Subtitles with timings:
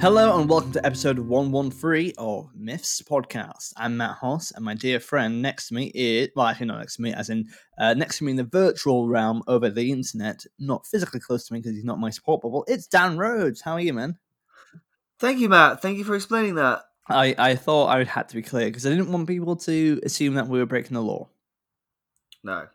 [0.00, 3.72] Hello and welcome to episode 113 of Myths Podcast.
[3.76, 6.96] I'm Matt Hoss, and my dear friend next to me is, well, actually, not next
[6.96, 10.44] to me, as in uh, next to me in the virtual realm over the internet,
[10.60, 12.64] not physically close to me because he's not my support bubble.
[12.68, 13.60] It's Dan Rhodes.
[13.60, 14.16] How are you, man?
[15.18, 15.82] Thank you, Matt.
[15.82, 16.82] Thank you for explaining that.
[17.08, 20.00] I, I thought I would have to be clear because I didn't want people to
[20.04, 21.28] assume that we were breaking the law.
[22.44, 22.68] No,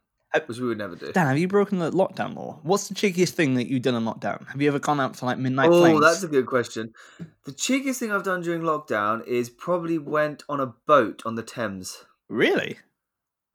[0.45, 1.11] which we would never do.
[1.11, 2.59] Dan, have you broken the lockdown law?
[2.63, 4.47] What's the cheekiest thing that you've done in lockdown?
[4.47, 6.93] Have you ever gone out to like midnight Oh, that's a good question.
[7.45, 11.43] The cheekiest thing I've done during lockdown is probably went on a boat on the
[11.43, 12.05] Thames.
[12.29, 12.77] Really?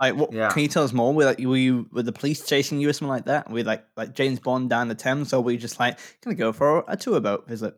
[0.00, 0.32] Like, what?
[0.32, 0.50] Yeah.
[0.50, 1.12] Can you tell us more?
[1.12, 3.50] Were like, were you were the police chasing you or something like that?
[3.50, 6.36] Were you like like James Bond down the Thames, or were you just like gonna
[6.36, 7.76] go for a tour boat visit?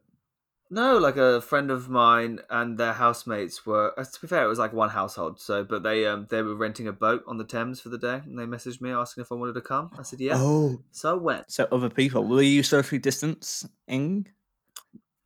[0.73, 3.93] No, like a friend of mine and their housemates were.
[3.99, 5.41] uh, To be fair, it was like one household.
[5.41, 8.21] So, but they um they were renting a boat on the Thames for the day,
[8.25, 9.91] and they messaged me asking if I wanted to come.
[9.99, 10.35] I said yeah.
[10.37, 11.51] Oh, So I went.
[11.51, 14.29] so other people were you socially distancing?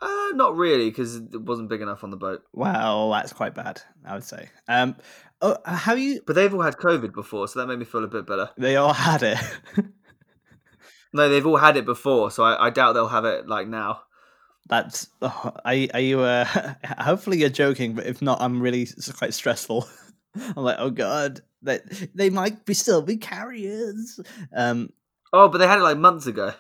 [0.00, 2.42] Uh, not really, because it wasn't big enough on the boat.
[2.53, 4.50] Well, that's quite bad, I would say.
[4.69, 4.97] Um,
[5.41, 6.20] oh, have you?
[6.27, 8.50] But they've all had COVID before, so that made me feel a bit better.
[8.59, 9.39] They all had it.
[11.17, 14.00] No, they've all had it before, so I, I doubt they'll have it like now.
[14.67, 15.09] That's.
[15.23, 16.20] Oh, are, are you?
[16.20, 16.45] Uh,
[16.98, 19.89] hopefully you're joking, but if not, I'm really quite stressful.
[20.56, 21.83] I'm like, oh god, that
[22.15, 24.19] they might be still be carriers.
[24.55, 24.91] Um,
[25.37, 26.53] Oh, but they had it like months ago.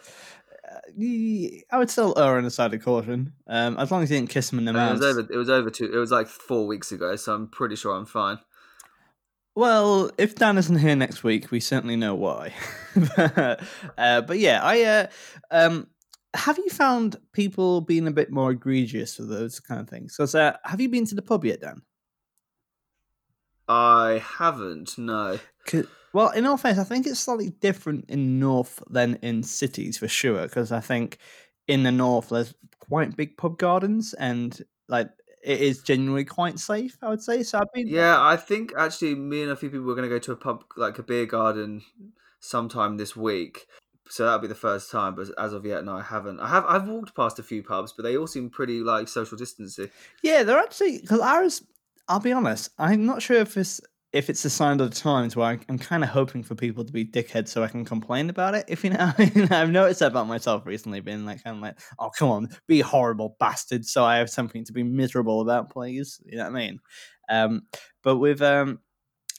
[0.68, 3.32] uh, I would still err on the side of caution.
[3.46, 4.90] Um, as long as you didn't kiss them in the mouth.
[4.90, 5.32] it was over.
[5.32, 5.92] It was over two.
[5.92, 8.38] It was like four weeks ago, so I'm pretty sure I'm fine.
[9.54, 12.52] Well, if Dan isn't here next week, we certainly know why.
[13.16, 15.06] uh, but yeah, I uh,
[15.52, 15.86] um,
[16.34, 20.16] have you found people being a bit more egregious with those kind of things?
[20.16, 21.82] Because uh, have you been to the pub yet, Dan?
[23.68, 24.98] I haven't.
[24.98, 25.38] No.
[26.12, 30.08] well, in all fairness, I think it's slightly different in north than in cities for
[30.08, 30.42] sure.
[30.42, 31.18] Because I think
[31.68, 35.08] in the north there's quite big pub gardens, and like
[35.42, 36.98] it is genuinely quite safe.
[37.00, 37.42] I would say.
[37.42, 37.88] So I've been.
[37.88, 40.36] Yeah, I think actually me and a few people were going to go to a
[40.36, 41.82] pub, like a beer garden,
[42.40, 43.66] sometime this week.
[44.08, 45.14] So that'll be the first time.
[45.14, 46.40] But as of yet, no, I haven't.
[46.40, 46.64] I have.
[46.66, 49.90] I've walked past a few pubs, but they all seem pretty like social distancing.
[50.22, 51.62] Yeah, they're actually because ours.
[52.08, 52.70] I'll be honest.
[52.78, 53.80] I'm not sure if it's
[54.14, 56.92] if it's a sign of the times where I'm kind of hoping for people to
[56.92, 58.64] be dickheads so I can complain about it.
[58.68, 59.48] If you know, I mean.
[59.50, 63.36] I've noticed that about myself recently, being like of like, oh come on, be horrible
[63.40, 66.20] bastard, so I have something to be miserable about, please.
[66.24, 66.78] You know what I mean?
[67.28, 67.62] Um,
[68.02, 68.78] but with um,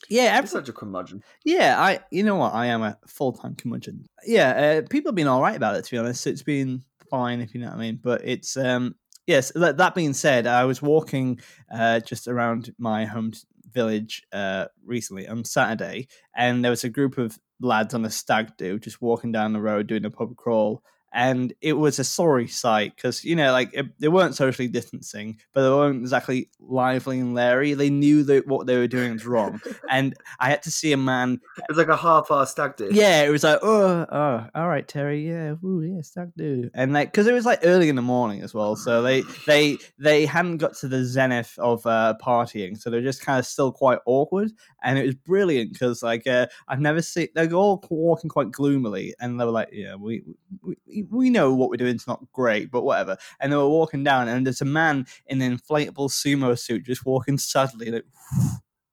[0.09, 1.23] yeah, every, such a curmudgeon.
[1.43, 4.05] yeah, I you know what I am a full time curmudgeon.
[4.25, 4.49] Yeah,
[4.83, 6.27] uh, people have been all right about it to be honest.
[6.27, 7.99] It's been fine if you know what I mean.
[8.01, 8.95] But it's um
[9.27, 9.51] yes.
[9.55, 11.39] That, that being said, I was walking
[11.73, 13.31] uh just around my home
[13.71, 18.51] village uh recently on Saturday, and there was a group of lads on a stag
[18.57, 20.83] do just walking down the road doing a pub crawl.
[21.17, 25.39] And it was a sorry sight because you know, like it, they weren't socially distancing,
[25.53, 27.73] but they weren't exactly lively and leery.
[27.73, 30.97] They knew that what they were doing was wrong, and I had to see a
[30.97, 31.39] man.
[31.57, 32.89] it was like a half-assed stag do.
[32.91, 36.91] Yeah, it was like, oh, oh, all right, Terry, yeah, ooh, yeah, stag do, and
[36.91, 40.25] like, because it was like early in the morning as well, so they they they
[40.25, 43.99] hadn't got to the zenith of uh, partying, so they're just kind of still quite
[44.05, 44.51] awkward,
[44.83, 49.15] and it was brilliant because like uh, I've never seen they're all walking quite gloomily,
[49.19, 50.23] and they were like, yeah, we
[50.61, 54.03] we we know what we're doing is not great, but whatever, and they were walking
[54.03, 58.05] down, and there's a man in an inflatable sumo suit just walking sadly, like.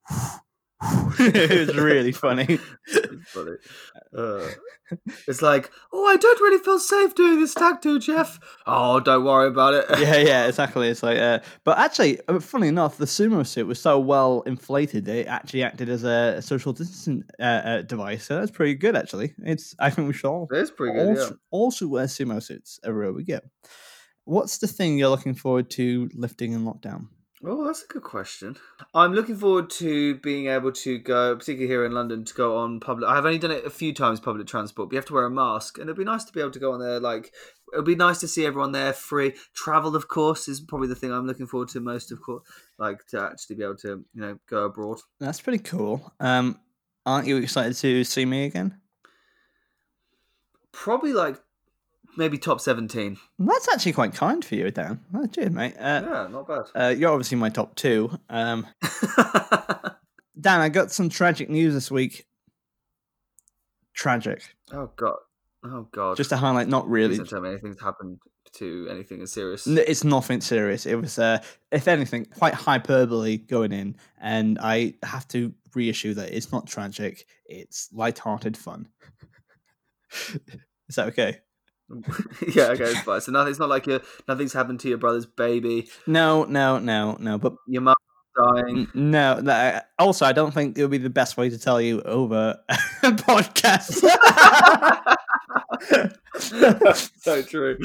[1.19, 2.57] it was really funny.
[3.27, 3.51] Funny.
[4.15, 4.47] Uh,
[5.27, 8.39] it's like, oh, I don't really feel safe doing this stag do, Jeff.
[8.65, 9.85] Oh, don't worry about it.
[9.99, 10.89] yeah, yeah, exactly.
[10.89, 15.07] It's like, uh, but actually, uh, funny enough, the sumo suit was so well inflated,
[15.07, 18.25] it actually acted as a, social distancing uh, uh, device.
[18.25, 19.33] So that's pretty good, actually.
[19.39, 21.17] It's, I think we should all It's pretty good.
[21.17, 23.39] also, also wear sumo suits everywhere we go.
[24.25, 27.07] What's the thing you're looking forward to lifting in lockdown?
[27.45, 28.55] Oh, that's a good question.
[28.93, 32.79] I'm looking forward to being able to go, particularly here in London, to go on
[32.79, 33.09] public.
[33.09, 34.89] I've only done it a few times, public transport.
[34.89, 36.59] But you have to wear a mask, and it'd be nice to be able to
[36.59, 37.01] go on there.
[37.01, 37.33] Like,
[37.73, 39.33] it'd be nice to see everyone there free.
[39.53, 42.13] Travel, of course, is probably the thing I'm looking forward to most.
[42.13, 42.43] Of course,
[42.79, 44.99] like to actually be able to, you know, go abroad.
[45.19, 46.13] That's pretty cool.
[46.21, 46.57] Um,
[47.05, 48.79] aren't you excited to see me again?
[50.71, 51.42] Probably like
[52.17, 53.17] maybe top seventeen.
[53.39, 54.99] That's actually quite kind for you, Dan.
[55.13, 55.75] Oh, cheers, mate.
[55.77, 56.63] Uh, Yeah, not bad.
[56.75, 58.17] uh, you're obviously my top two.
[58.29, 58.67] Um,
[60.39, 62.25] Dan, I got some tragic news this week.
[63.95, 64.43] Tragic.
[64.71, 65.15] oh god.
[65.63, 66.17] Oh god.
[66.17, 67.17] Just to highlight, not really.
[67.23, 68.19] tell me anything's happened
[68.53, 69.65] to anything as serious.
[69.65, 70.85] It's nothing serious.
[70.85, 71.41] It was, uh,
[71.71, 77.25] if anything, quite hyperbole going in, and I have to reissue that it's not tragic.
[77.45, 78.89] It's light-hearted fun.
[80.89, 81.39] Is that okay?
[82.55, 83.21] yeah, okay, it's fine.
[83.21, 87.17] So nothing, it's not like your nothing's happened to your brother's baby, No, no, no,
[87.19, 87.37] no.
[87.37, 87.95] But your mum
[88.55, 88.87] dying.
[88.93, 89.39] no.
[89.41, 92.57] that- Also, I don't think it would be the best way to tell you over
[92.67, 94.01] a podcast.
[97.19, 97.77] so true.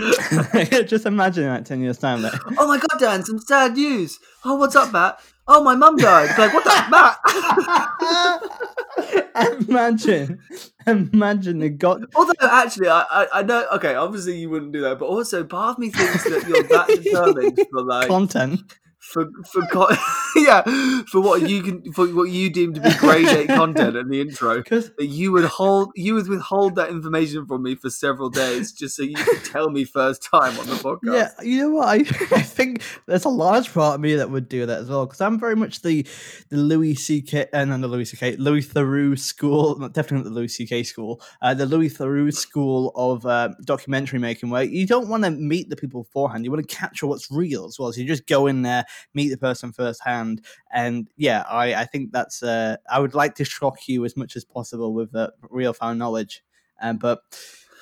[0.86, 2.24] Just imagine that ten years time.
[2.58, 4.18] Oh my god, Dan, some sad news.
[4.44, 5.20] Oh, what's up, Matt?
[5.50, 6.38] Oh, my mum died.
[6.38, 7.18] Like, what the Matt?
[9.68, 10.40] imagine,
[10.86, 13.66] imagine it got Although, actually, I, I, I know.
[13.74, 16.88] Okay, obviously you wouldn't do that, but also part of me thinks that you're that
[17.02, 18.60] determined for like content.
[19.08, 19.88] For for co-
[20.36, 20.62] yeah
[21.10, 24.20] for what you can for what you deem to be grade eight content in the
[24.20, 24.62] intro.
[24.62, 28.96] That you would hold you would withhold that information from me for several days just
[28.96, 31.14] so you could tell me first time on the podcast.
[31.14, 31.88] yeah, you know what?
[31.88, 31.94] I,
[32.36, 35.06] I think there's a large part of me that would do that as well.
[35.06, 36.06] Because I'm very much the
[36.50, 37.46] the Louis C.K.
[37.52, 38.36] and uh, the Louis C.K.
[38.36, 40.82] Louis Theroux school, not definitely not the Louis C.K.
[40.82, 45.30] school, uh, the Louis Theroux school of uh, documentary making, where you don't want to
[45.30, 46.44] meet the people beforehand.
[46.44, 47.92] You want to capture what's real as well.
[47.92, 48.84] So you just go in there,
[49.14, 53.44] meet the person firsthand, and yeah, I I think that's uh, I would like to
[53.44, 56.42] shock you as much as possible with uh, real found knowledge,
[56.80, 57.20] um, but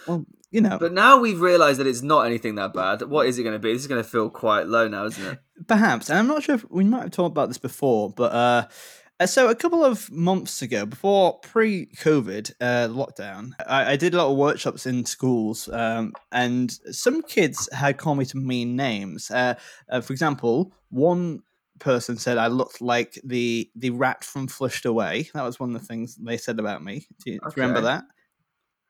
[0.06, 0.78] well, you know.
[0.78, 3.02] But now we've realised that it's not anything that bad.
[3.02, 3.72] What is it going to be?
[3.72, 5.38] This is going to feel quite low now, isn't it?
[5.66, 8.68] Perhaps, and I'm not sure if we might have talked about this before, but uh,
[9.18, 14.18] uh, so a couple of months ago, before pre-COVID uh, lockdown, I, I did a
[14.18, 19.30] lot of workshops in schools, um, and some kids had called me some mean names.
[19.30, 19.54] Uh,
[19.90, 21.42] uh, for example, one
[21.78, 25.30] person said I looked like the the rat from Flushed Away.
[25.34, 27.06] That was one of the things they said about me.
[27.24, 28.04] Do you, do you remember that?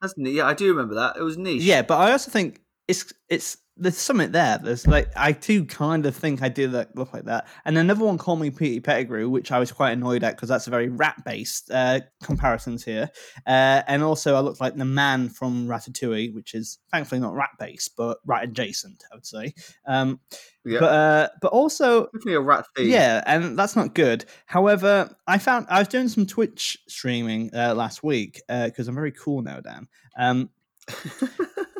[0.00, 0.14] That's.
[0.16, 1.16] Yeah, I do remember that.
[1.16, 1.62] It was niche.
[1.62, 4.58] Yeah, but I also think it's it's there's something there.
[4.62, 7.46] There's like I do kind of think I do that look like that.
[7.66, 10.66] And another one called me Petey Pettigrew, which I was quite annoyed at because that's
[10.66, 13.10] a very rat based uh, comparisons here.
[13.46, 17.50] Uh, and also I look like the man from Ratatouille, which is thankfully not rat
[17.58, 19.52] based, but rat adjacent, I would say.
[19.86, 20.20] Um,
[20.64, 20.80] yeah.
[20.80, 22.88] But uh, but also Definitely a rat thief.
[22.88, 24.24] yeah, and that's not good.
[24.46, 29.12] However, I found I was doing some Twitch streaming uh, last week because I'm very
[29.12, 29.86] cool now, Dan.
[30.18, 30.48] Um,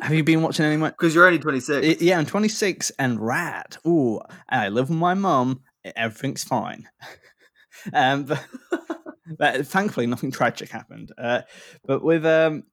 [0.01, 0.77] have you been watching any?
[0.77, 1.85] Mo- Because you're only 26.
[2.01, 3.77] I- yeah, I'm 26 and rat.
[3.85, 4.19] Ooh,
[4.49, 5.61] I live with my mum.
[5.95, 6.87] Everything's fine.
[7.93, 8.45] um, but,
[9.37, 11.11] but thankfully, nothing tragic happened.
[11.17, 11.41] Uh,
[11.85, 12.63] but with um,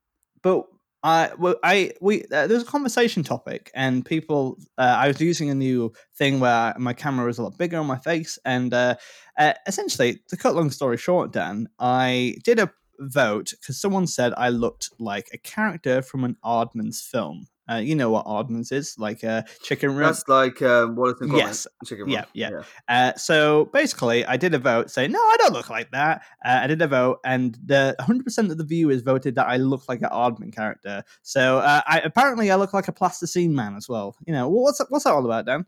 [0.42, 0.64] but
[1.02, 4.58] I well, I we uh, there was a conversation topic, and people.
[4.78, 7.86] Uh, I was using a new thing where my camera was a lot bigger on
[7.86, 8.96] my face, and uh,
[9.38, 14.32] uh, essentially, to cut long story short, Dan, I did a vote because someone said
[14.36, 17.46] I looked like a character from an Aardman's film.
[17.70, 20.02] Uh, you know what Aardman's is, like a chicken run.
[20.12, 21.38] That's like um, Wallace and Gromit.
[21.38, 21.66] Yes.
[21.86, 22.26] Chicken Yeah, Run.
[22.34, 22.50] yeah.
[22.88, 26.24] Uh, so basically, I did a vote saying, no, I don't look like that.
[26.44, 29.88] Uh, I did a vote, and the 100% of the viewers voted that I look
[29.88, 31.02] like an Aardman character.
[31.22, 34.14] So uh, I, apparently, I look like a plasticine man as well.
[34.26, 35.64] You know, what's that, what's that all about, Dan?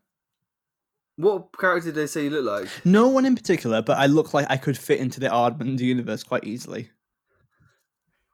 [1.17, 2.68] What character did they say you look like?
[2.85, 6.23] No one in particular, but I look like I could fit into the Aardman universe
[6.23, 6.90] quite easily.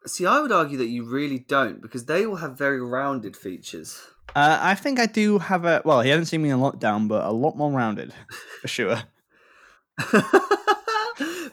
[0.06, 4.00] See, I would argue that you really don't because they all have very rounded features.
[4.34, 6.00] Uh, I think I do have a well.
[6.00, 8.12] He hasn't seen me in lockdown, but a lot more rounded
[8.60, 9.02] for sure.
[10.12, 10.24] but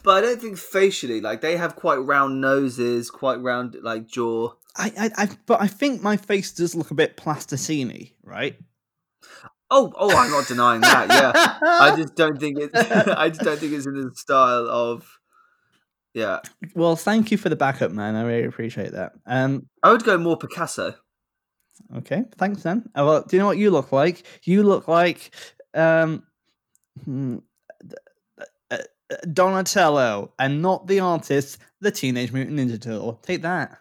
[0.05, 4.53] I don't think facially, like they have quite round noses, quite round like jaw.
[4.77, 8.57] I, I, I, but I think my face does look a bit plasticine right?
[9.71, 11.09] Oh, oh, I'm not denying that.
[11.09, 12.71] Yeah, I just don't think it.
[12.73, 15.18] I just don't think it's in the style of.
[16.13, 16.39] Yeah,
[16.75, 18.15] well, thank you for the backup, man.
[18.15, 19.13] I really appreciate that.
[19.25, 20.95] Um, I would go more Picasso.
[21.97, 22.89] okay, thanks, then.
[22.95, 24.25] Uh, well, do you know what you look like?
[24.43, 25.31] You look like
[25.75, 26.23] um,
[27.05, 27.37] hmm,
[28.41, 28.77] uh, uh,
[29.33, 33.19] Donatello, and not the artist, the Teenage Mutant Ninja Turtle.
[33.23, 33.77] Take that.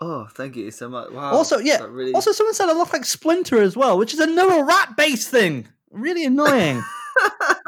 [0.00, 1.10] Oh, thank you so much.
[1.12, 1.30] Wow.
[1.32, 4.64] Also, yeah, really- Also, someone said I look like Splinter as well, which is another
[4.64, 5.68] rat-based thing.
[5.92, 6.82] Really annoying.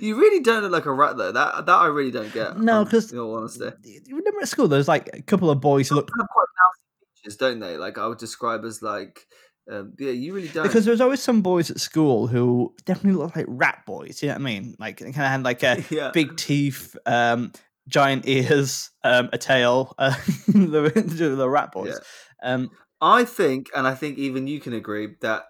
[0.00, 1.32] you really don't look like a rat though.
[1.32, 2.58] That that I really don't get.
[2.58, 5.60] No, um, 'cause- in all honesty, you remember at school, there's like a couple of
[5.60, 7.76] boys who look have quite mouthy features, don't they?
[7.76, 9.26] Like I would describe as like,
[9.70, 10.64] um, yeah, you really don't.
[10.64, 14.22] because there's always some boys at school who definitely look like rat boys.
[14.22, 14.76] You know what I mean?
[14.78, 17.52] Like they kind of had like a yeah, big teeth, um,
[17.88, 19.94] giant ears, um, a tail.
[19.98, 20.14] Uh,
[20.48, 21.98] the, the rat boys.
[22.42, 22.52] Yeah.
[22.54, 25.44] Um, I think, and I think even you can agree that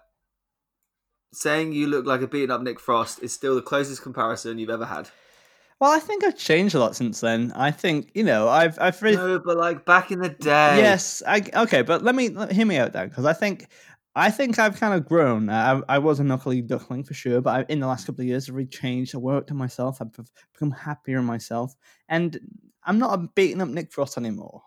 [1.35, 4.69] saying you look like a beaten up Nick Frost is still the closest comparison you've
[4.69, 5.09] ever had.
[5.79, 7.51] Well, I think I've changed a lot since then.
[7.55, 10.77] I think you know I've I've really No, but like back in the day.
[10.77, 11.21] yes.
[11.27, 13.67] I okay, but let me let, hear me out then because I think.
[14.17, 15.49] I think I've kind of grown.
[15.49, 18.27] I, I was a knuckly duckling for sure, but I, in the last couple of
[18.29, 19.13] years, I've really changed.
[19.13, 19.97] I worked on myself.
[19.99, 20.09] I've
[20.53, 21.75] become happier in myself,
[22.07, 22.39] and
[22.85, 24.61] I'm not a beating up Nick Frost anymore.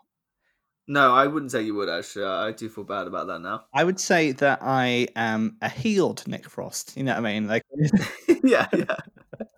[0.89, 2.25] No, I wouldn't say you would actually.
[2.25, 3.65] I do feel bad about that now.
[3.71, 6.97] I would say that I am a healed Nick Frost.
[6.97, 7.47] You know what I mean?
[7.47, 7.63] Like,
[8.43, 8.95] yeah, yeah.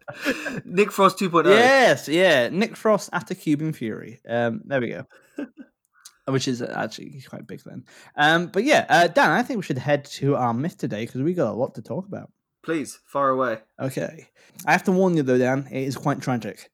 [0.66, 1.46] Nick Frost 2.0.
[1.46, 4.20] yes, yeah, Nick Frost after Cuban Fury.
[4.28, 5.06] Um, there we go.
[6.28, 7.86] Which is actually quite big then.
[8.18, 11.22] Um, but yeah, uh, Dan, I think we should head to our myth today because
[11.22, 12.30] we got a lot to talk about.
[12.62, 13.60] Please, far away.
[13.80, 14.28] Okay.
[14.66, 16.70] I have to warn you though, Dan, it is quite tragic.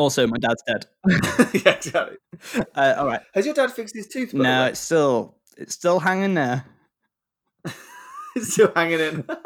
[0.00, 0.86] Also, my dad's dead.
[1.62, 2.16] yeah, exactly.
[2.74, 3.20] Uh, all right.
[3.34, 4.32] Has your dad fixed his tooth?
[4.32, 6.64] No, it's still it's still hanging there.
[8.34, 9.24] it's still hanging in.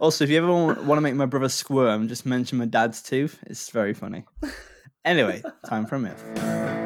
[0.00, 3.38] Also, if you ever want to make my brother squirm, just mention my dad's tooth.
[3.46, 4.24] It's very funny.
[5.04, 6.83] Anyway, time for a myth.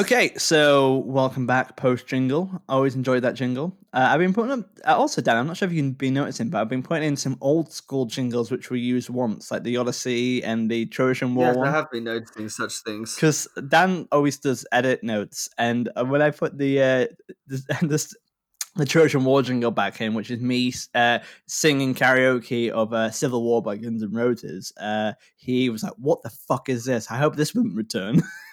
[0.00, 2.50] Okay, so welcome back post jingle.
[2.70, 3.76] I always enjoyed that jingle.
[3.92, 6.48] Uh, I've been putting up, uh, also, Dan, I'm not sure if you've been noticing,
[6.48, 9.76] but I've been putting in some old school jingles which we used once, like the
[9.76, 11.68] Odyssey and the Trojan War one.
[11.68, 13.14] I have been noticing such things.
[13.14, 17.06] because Dan always does edit notes, and uh, when I put the uh,
[17.46, 18.16] this, this
[18.76, 23.42] the Trojan War jingle back in, which is me uh, singing karaoke of uh, "Civil
[23.42, 27.10] War" by Guns N' Roses, uh, he was like, "What the fuck is this?
[27.10, 28.22] I hope this wouldn't return."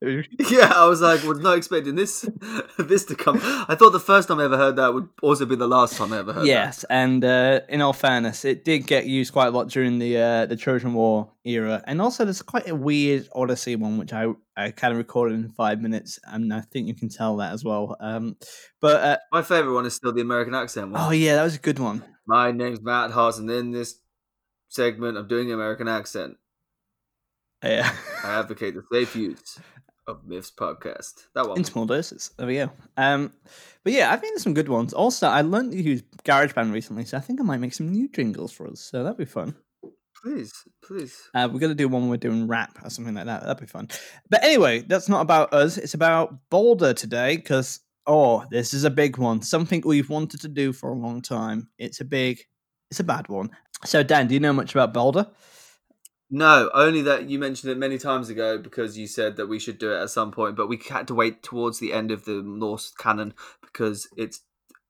[0.50, 2.22] Yeah, I was like, was not expecting this
[2.78, 3.38] this to come.
[3.68, 6.12] I thought the first time I ever heard that would also be the last time
[6.12, 9.50] I ever heard yes, and uh, in all fairness, it did get used quite a
[9.50, 13.76] lot during the uh, the Trojan War era, and also there's quite a weird Odyssey
[13.76, 17.10] one which I I kind of recorded in five minutes, and I think you can
[17.10, 17.96] tell that as well.
[18.00, 18.36] Um,
[18.80, 19.18] but uh.
[19.32, 21.00] My favourite one is still the American accent one.
[21.00, 22.04] oh yeah, that was a good one.
[22.26, 24.00] My name's Matt Haas, and in this
[24.68, 26.36] segment, I'm doing the American accent.
[27.62, 27.92] Yeah.
[28.24, 29.58] I advocate the safe use
[30.06, 31.26] of Myths podcast.
[31.34, 31.58] That one.
[31.58, 32.30] in small doses.
[32.36, 32.70] There we go.
[32.96, 33.32] Um,
[33.84, 34.92] but yeah, I've made some good ones.
[34.92, 38.08] Also, I learned to use GarageBand recently, so I think I might make some new
[38.08, 38.80] jingles for us.
[38.80, 39.54] So that'd be fun.
[40.22, 40.52] Please,
[40.84, 41.16] please.
[41.34, 43.42] Uh, we're gonna do one we're doing rap or something like that.
[43.42, 43.88] That'd be fun.
[44.28, 45.78] But anyway, that's not about us.
[45.78, 49.40] It's about Baldur today because oh, this is a big one.
[49.40, 51.68] Something we've wanted to do for a long time.
[51.78, 52.40] It's a big,
[52.90, 53.50] it's a bad one.
[53.84, 55.26] So Dan, do you know much about Baldur?
[56.30, 59.78] No, only that you mentioned it many times ago because you said that we should
[59.78, 62.40] do it at some point, but we had to wait towards the end of the
[62.42, 64.40] Norse canon because it's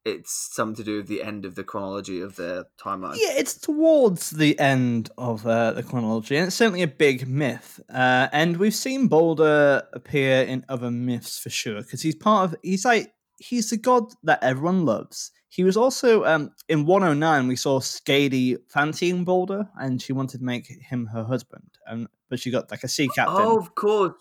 [0.05, 3.17] it's something to do with the end of the chronology of their timeline.
[3.17, 7.81] Yeah, it's towards the end of uh, the chronology, and it's certainly a big myth.
[7.93, 12.59] Uh, and we've seen Baldur appear in other myths for sure, because he's part of.
[12.63, 15.33] He's like he's the god that everyone loves.
[15.51, 17.49] He was also um, in 109.
[17.49, 22.39] We saw Skadi fancying Baldur, and she wanted to make him her husband, and but
[22.39, 23.37] she got like a sea captain.
[23.37, 24.15] Oh, of course.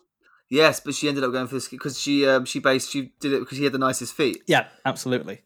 [0.49, 3.33] Yes, but she ended up going for this because she um, she based she did
[3.33, 4.41] it because he had the nicest feet.
[4.47, 5.43] Yeah, absolutely.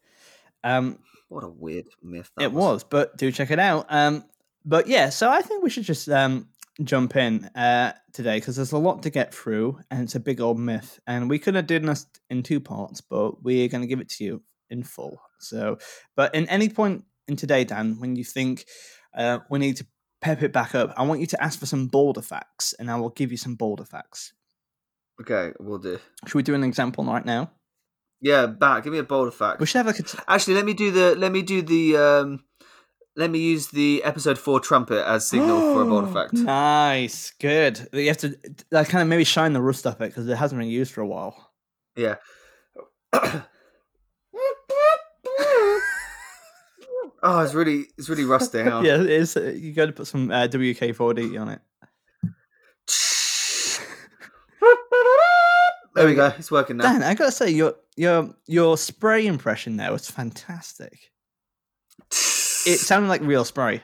[0.63, 2.31] Um, What a weird myth.
[2.37, 3.85] That it was, but do check it out.
[3.89, 4.23] Um,
[4.63, 6.47] but yeah, so I think we should just um,
[6.81, 10.39] jump in uh, today because there's a lot to get through, and it's a big
[10.39, 11.01] old myth.
[11.05, 14.07] And we could have done this in two parts, but we're going to give it
[14.11, 15.21] to you in full.
[15.39, 15.77] So,
[16.15, 18.65] but in any point in today, Dan, when you think
[19.15, 19.85] uh, we need to
[20.21, 22.95] pep it back up, I want you to ask for some bolder facts, and I
[22.95, 24.33] will give you some bolder facts.
[25.21, 25.99] Okay, we'll do.
[26.25, 27.51] Should we do an example right now?
[28.21, 28.83] Yeah, back.
[28.83, 29.59] Give me a bolder fact.
[29.59, 31.15] We should have like a t- Actually, let me do the.
[31.15, 31.97] Let me do the.
[31.97, 32.43] um
[33.15, 36.33] Let me use the episode four trumpet as signal for a bolder fact.
[36.33, 37.87] Nice, good.
[37.93, 38.35] You have to
[38.71, 41.01] like, kind of maybe shine the rust off it because it hasn't been used for
[41.01, 41.51] a while.
[41.95, 42.15] Yeah.
[47.25, 48.57] Oh, it's really, it's really rusty.
[48.63, 49.35] Yeah, it is.
[49.35, 51.61] You got to put some uh, WK 40 on it.
[55.95, 56.33] There we go.
[56.39, 56.91] It's working now.
[56.91, 61.11] Dan, I gotta say your your your spray impression there was fantastic.
[62.09, 63.83] It sounded like real spray.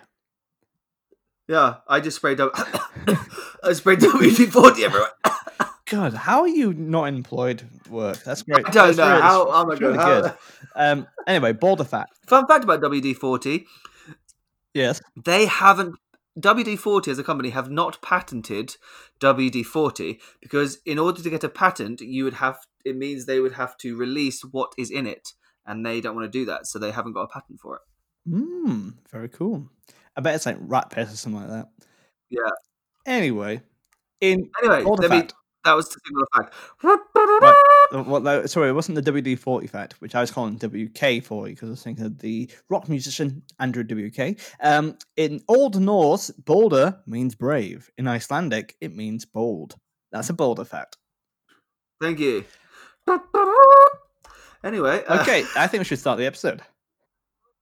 [1.47, 2.39] Yeah, I just sprayed.
[2.39, 2.51] W-
[3.63, 5.11] I sprayed WD forty everywhere.
[5.89, 8.23] God, how are you not employed work?
[8.23, 8.65] That's great.
[8.65, 9.47] I don't That's know really- how.
[9.49, 10.33] Oh my really good.
[10.75, 11.07] Um.
[11.27, 12.11] Anyway, boulder fact.
[12.27, 13.65] Fun fact about WD forty:
[14.73, 15.01] Yes.
[15.23, 15.95] they haven't
[16.39, 18.77] WD 40 as a company have not patented
[19.19, 23.39] WD 40 because in order to get a patent, you would have it means they
[23.41, 25.33] would have to release what is in it,
[25.65, 27.81] and they don't want to do that, so they haven't got a patent for it.
[28.31, 29.69] Hmm, very cool.
[30.15, 31.67] I bet it's like rat piss or something like that.
[32.29, 32.51] Yeah.
[33.05, 33.61] Anyway,
[34.21, 35.33] in Anyway, let me, fact.
[35.65, 36.53] That was the single fact.
[37.91, 41.23] Uh, Well, no, sorry, it wasn't the WD 40 fact, which I was calling WK
[41.23, 44.39] 40 because I was thinking of the rock musician Andrew WK.
[44.61, 47.89] Um, in Old Norse, boulder means brave.
[47.97, 49.75] In Icelandic, it means bold.
[50.11, 50.97] That's a bold fact.
[52.01, 52.45] Thank you.
[54.63, 56.61] Anyway, uh, Okay, I think we should start the episode.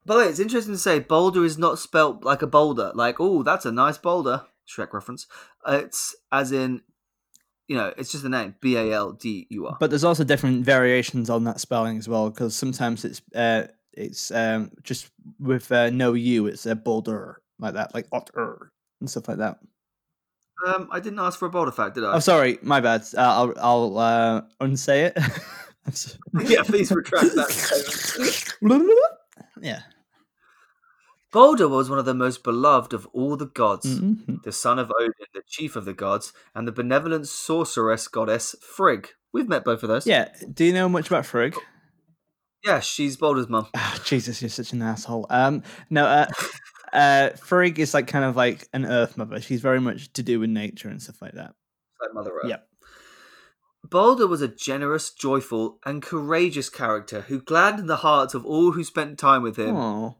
[0.06, 2.92] By the way, it's interesting to say boulder is not spelt like a boulder.
[2.96, 4.44] Like, oh, that's a nice boulder.
[4.68, 5.28] Shrek reference.
[5.66, 6.82] Uh, it's as in,
[7.68, 8.56] you know, it's just the name.
[8.62, 9.78] B A L D U R.
[9.80, 14.32] But there's also different variations on that spelling as well, because sometimes it's uh, it's
[14.32, 15.10] um, just
[15.40, 19.60] with uh, no U, it's a boulder like that, like otter and stuff like that.
[20.66, 22.14] Um, I didn't ask for a boulder fact, did I?
[22.14, 23.02] Oh, sorry, my bad.
[23.16, 25.18] Uh, I'll I'll uh, unsay it.
[26.46, 28.54] Yeah, please retract that.
[29.62, 29.82] yeah.
[31.38, 34.00] Baldur was one of the most beloved of all the gods.
[34.00, 34.42] Mhm.
[34.42, 39.10] The son of Odin, the chief of the gods, and the benevolent sorceress goddess Frigg.
[39.32, 40.08] We've met both of those.
[40.08, 40.34] Yeah.
[40.52, 41.56] Do you know much about Frigg?
[42.66, 43.68] Yeah, she's Baldur's mum.
[43.76, 45.28] Ah, Jesus, you're such an asshole.
[45.30, 46.26] Um, no, uh,
[46.92, 49.40] uh, Frigg is like kind of like an Earth mother.
[49.40, 51.54] She's very much to do with nature and stuff like that.
[52.02, 52.50] Like Mother Earth.
[52.50, 52.68] Yep.
[53.92, 58.84] Baldur was a generous, joyful, and courageous character who gladdened the hearts of all who
[58.84, 59.76] spent time with him.
[59.76, 60.16] Oh,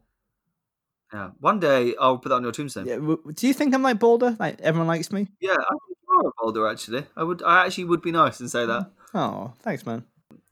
[1.12, 1.30] Yeah.
[1.40, 2.86] One day I'll put that on your tombstone.
[2.86, 2.96] yeah.
[2.96, 4.36] w- Do you think I'm like Baldur?
[4.38, 5.28] Like everyone likes me?
[5.40, 6.68] Yeah, I think you are a boulder.
[6.68, 7.42] Actually, I would.
[7.42, 8.90] I actually would be nice and say that.
[9.14, 10.04] Oh, thanks, man.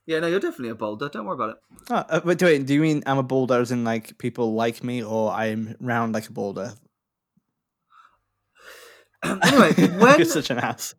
[0.07, 1.09] Yeah, no, you're definitely a boulder.
[1.09, 1.55] Don't worry about it.
[1.91, 4.83] Oh, uh, but wait, do you mean I'm a boulder as in like people like
[4.83, 6.73] me, or I'm round like a boulder?
[9.23, 10.95] anyway, when You're such an ass.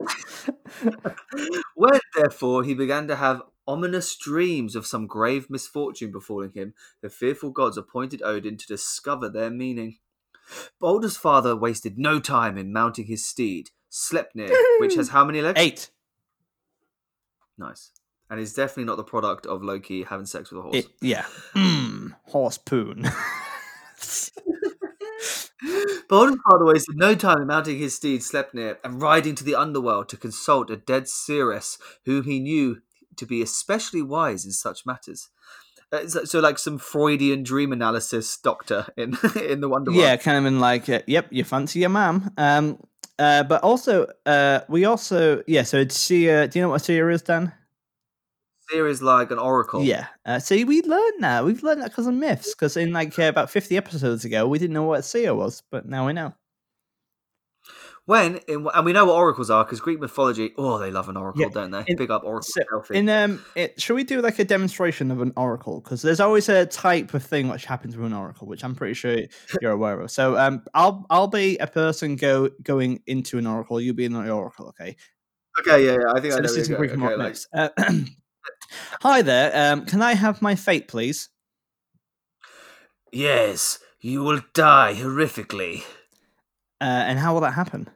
[1.75, 7.11] when therefore he began to have ominous dreams of some grave misfortune befalling him, the
[7.11, 9.99] fearful gods appointed Odin to discover their meaning.
[10.81, 14.51] Baldur's father wasted no time in mounting his steed, Sleipnir,
[14.81, 15.61] which has how many legs?
[15.61, 15.91] Eight.
[17.59, 17.91] Nice.
[18.31, 20.77] And is definitely not the product of Loki having sex with a horse.
[20.77, 21.27] It, yeah.
[21.55, 23.05] Mm, horse poon.
[26.09, 30.09] Baldur's father wasted no time in mounting his steed Sleipnir and riding to the underworld
[30.09, 32.81] to consult a dead seeress whom he knew
[33.19, 35.29] to be especially wise in such matters.
[35.91, 40.03] Uh, so, so like some Freudian dream analysis doctor in in the Underworld.
[40.03, 42.31] yeah, kind of in like, uh, yep, you fancy your mom.
[42.37, 42.79] Um,
[43.19, 45.63] uh, but also, uh, we also, yeah.
[45.63, 46.47] So it's Seer.
[46.47, 47.53] Do you know what a Seer is, Dan?
[48.71, 49.83] Seer is like an oracle.
[49.83, 50.07] Yeah.
[50.25, 51.45] Uh, see, we learned that.
[51.45, 52.55] We've learned that because of myths.
[52.55, 55.63] Because in like uh, about fifty episodes ago, we didn't know what a seer was,
[55.71, 56.35] but now we know.
[58.09, 60.55] When in, and we know what oracles are because Greek mythology.
[60.57, 61.85] Oh, they love an oracle, Yeah, don't they?
[61.89, 62.49] in- Big up oracle.
[62.51, 62.83] so.
[62.95, 65.83] In um, it, should we do like a demonstration of an oracle?
[65.83, 68.95] Because there's always a type of thing which happens with an oracle, which I'm pretty
[68.95, 69.19] sure
[69.61, 70.11] you're aware of.
[70.11, 73.79] So um, I'll I'll be a person go going into an oracle.
[73.79, 74.97] You'll be an oracle, okay?
[75.61, 76.13] okay, yeah, yeah.
[76.17, 77.69] I think I So know this is Greek Okay, like- Uh,
[79.03, 79.51] Hi there.
[79.75, 81.29] Um, can I have my fate, please?
[83.13, 85.83] Yes, you will die horrifically.
[86.81, 87.89] Uh, and how will that happen?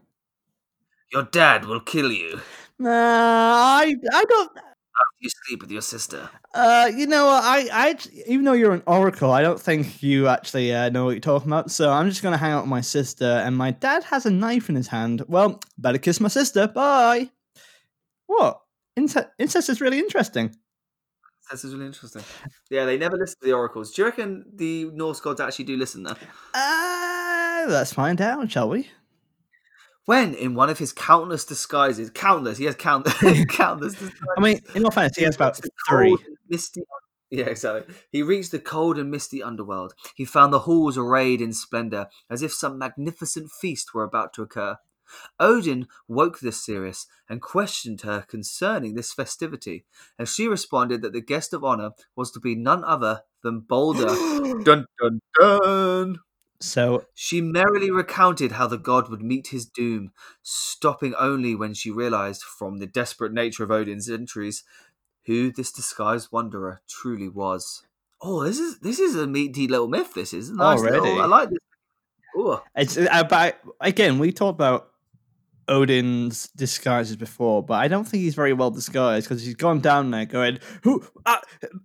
[1.13, 2.41] Your dad will kill you
[2.83, 4.51] Uh, I I don't.
[4.57, 6.29] after you sleep with your sister.
[6.55, 7.97] Uh, you know, I, I,
[8.27, 11.49] even though you're an oracle, I don't think you actually uh, know what you're talking
[11.49, 11.71] about.
[11.71, 14.69] So I'm just gonna hang out with my sister, and my dad has a knife
[14.69, 15.23] in his hand.
[15.29, 16.67] Well, better kiss my sister.
[16.69, 17.31] Bye.
[18.27, 18.61] What?
[18.97, 20.55] Ince- incest is really interesting.
[21.51, 22.23] This is really interesting.
[22.71, 23.93] Yeah, they never listen to the oracles.
[23.93, 26.17] Do you reckon the Norse gods actually do listen though?
[26.55, 28.89] Uh, let's find out, shall we?
[30.05, 33.07] When, in one of his countless disguises, countless, he has count,
[33.49, 34.29] countless disguises.
[34.37, 36.17] I mean, in all fairness, he has about three.
[36.49, 36.83] Misty,
[37.31, 37.95] yeah, exactly.
[38.11, 39.95] He reached the cold and misty underworld.
[40.15, 44.43] He found the halls arrayed in splendor, as if some magnificent feast were about to
[44.43, 44.77] occur.
[45.41, 49.85] Odin woke the seeress and questioned her concerning this festivity,
[50.19, 54.07] and she responded that the guest of honor was to be none other than Balder.
[54.65, 56.19] dun dun dun.
[56.63, 61.91] So She merrily recounted how the god would meet his doom, stopping only when she
[61.91, 64.63] realized, from the desperate nature of Odin's entries,
[65.27, 67.83] who this disguised wanderer truly was.
[68.21, 70.15] Oh, this is this is a meaty little myth.
[70.15, 70.81] This is nice.
[70.81, 71.21] little- Already?
[71.21, 71.59] I like this.
[72.37, 74.19] Oh, it's about again.
[74.19, 74.89] We talked about
[75.69, 80.11] Odin's disguises before, but I don't think he's very well disguised because he's gone down
[80.11, 81.05] there going, "Who?
[81.27, 81.37] Uh,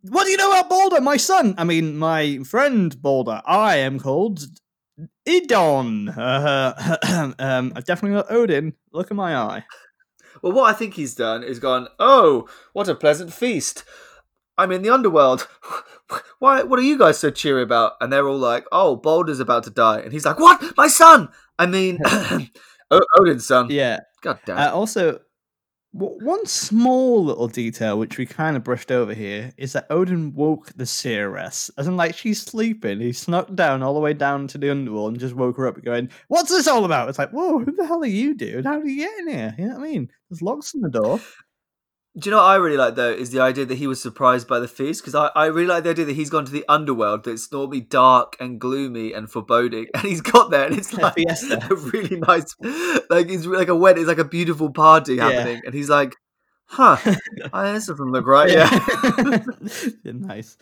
[0.04, 1.54] what do you know about Balder, my son?
[1.58, 3.42] I mean, my friend Balder.
[3.46, 4.42] I am called
[5.28, 6.10] Idon.
[6.18, 8.74] Uh, um, I've definitely got Odin.
[8.92, 9.66] Look at my eye.
[10.42, 11.88] Well, what I think he's done is gone.
[12.00, 13.84] Oh, what a pleasant feast!
[14.58, 15.48] I'm in the underworld.
[16.40, 16.64] Why?
[16.64, 17.94] What are you guys so cheery about?
[18.02, 20.76] And they're all like, "Oh, Baldur's about to die," and he's like, "What?
[20.78, 21.30] My son?
[21.60, 22.00] I mean,
[23.20, 23.68] Odin's son.
[23.70, 24.00] Yeah.
[24.22, 25.20] God damn." Uh, also,
[25.94, 30.72] one small little detail which we kind of brushed over here is that Odin woke
[30.76, 31.72] the Seeress.
[31.78, 33.00] As in, like, she's sleeping.
[33.00, 35.84] He snuck down all the way down to the underworld and just woke her up
[35.84, 37.10] going, What's this all about?
[37.10, 38.66] It's like, Whoa, who the hell are you, dude?
[38.66, 39.56] How did you get in here?
[39.58, 40.12] You know what I mean?
[40.30, 41.20] There's locks on the door.
[42.18, 43.12] Do you know what I really like though?
[43.12, 45.84] Is the idea that he was surprised by the feast because I, I really like
[45.84, 49.86] the idea that he's gone to the underworld that's normally dark and gloomy and foreboding,
[49.94, 51.60] and he's got there and it's like fiesta.
[51.72, 52.56] a really nice,
[53.12, 55.30] like it's like a wedding, it's like a beautiful party Yeah.
[55.32, 56.16] happening, and he's like,
[56.66, 56.98] "Huh,
[57.54, 58.70] I this doesn't look right." Yeah.
[60.04, 60.58] Yeah, nice.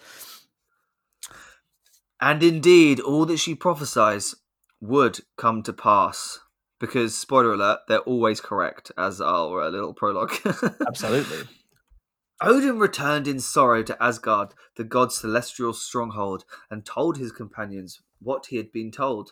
[2.19, 4.35] And indeed, all that she prophesies
[4.81, 6.39] would come to pass.
[6.79, 10.33] Because, spoiler alert, they're always correct, as our little prologue.
[10.87, 11.47] Absolutely.
[12.41, 18.47] Odin returned in sorrow to Asgard, the god's celestial stronghold, and told his companions what
[18.47, 19.31] he had been told.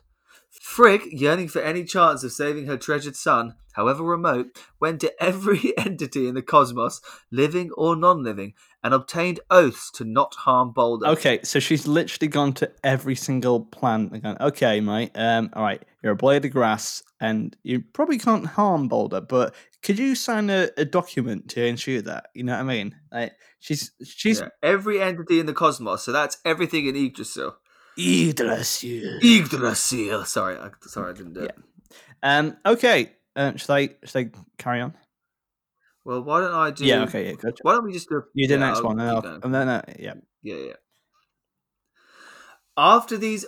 [0.49, 5.73] Frigg, yearning for any chance of saving her treasured son, however remote, went to every
[5.77, 11.07] entity in the cosmos, living or non living, and obtained oaths to not harm Balder.
[11.07, 15.63] Okay, so she's literally gone to every single plant and gone, okay, mate, um, all
[15.63, 20.15] right, you're a blade of grass and you probably can't harm Baldur, but could you
[20.15, 22.27] sign a, a document to ensure that?
[22.33, 22.95] You know what I mean?
[23.11, 27.55] Like she's she's Yeah, every entity in the cosmos, so that's everything in Yggdrasil.
[27.97, 29.19] Yggdrasil.
[29.21, 30.25] Yggdrasil.
[30.25, 31.55] Sorry, I, sorry, I didn't do it.
[32.21, 33.13] Um okay.
[33.35, 34.93] Um should I should I carry on?
[36.05, 36.85] Well, why don't I do?
[36.85, 37.57] Yeah, okay, yeah, good.
[37.61, 38.23] Why don't we just do?
[38.33, 39.41] You do yeah, next I'll one and, keep I'll, going.
[39.43, 40.13] and then uh, yeah.
[40.41, 40.73] Yeah, yeah.
[42.75, 43.45] After these,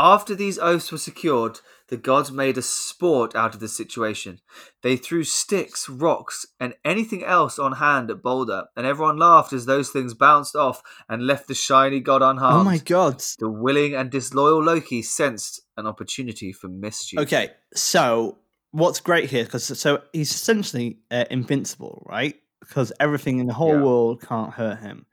[0.00, 4.38] after these oaths were secured, the gods made a sport out of the situation.
[4.82, 9.66] They threw sticks, rocks, and anything else on hand at Baldur, and everyone laughed as
[9.66, 12.60] those things bounced off and left the shiny god unharmed.
[12.62, 13.22] Oh my god.
[13.38, 17.18] The willing and disloyal Loki sensed an opportunity for mischief.
[17.20, 18.38] Okay, so
[18.70, 22.36] what's great here because so he's essentially uh, invincible, right?
[22.60, 23.82] Because everything in the whole Yeah.
[23.82, 25.06] world can't hurt him.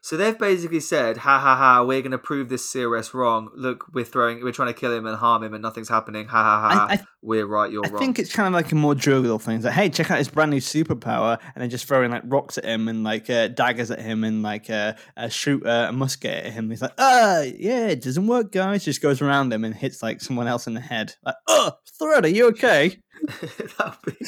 [0.00, 1.82] So they've basically said, "Ha ha ha!
[1.84, 3.50] We're going to prove this seeress wrong.
[3.54, 6.26] Look, we're throwing, we're trying to kill him and harm him, and nothing's happening.
[6.28, 6.86] Ha ha ha!
[6.90, 8.94] I- I- we're right, you're I wrong." I think it's kind of like a more
[8.94, 9.56] jovial thing.
[9.56, 12.58] It's like, hey, check out his brand new superpower, and then just throwing like rocks
[12.58, 15.92] at him and like uh, daggers at him and like uh, uh, shoot uh, a
[15.92, 16.68] musket at him.
[16.70, 18.84] He's like, ah, yeah, it doesn't work, guys.
[18.84, 21.14] Just goes around him and hits like someone else in the head.
[21.24, 22.98] Like, oh, Thread, are you okay?
[23.40, 24.26] that would be.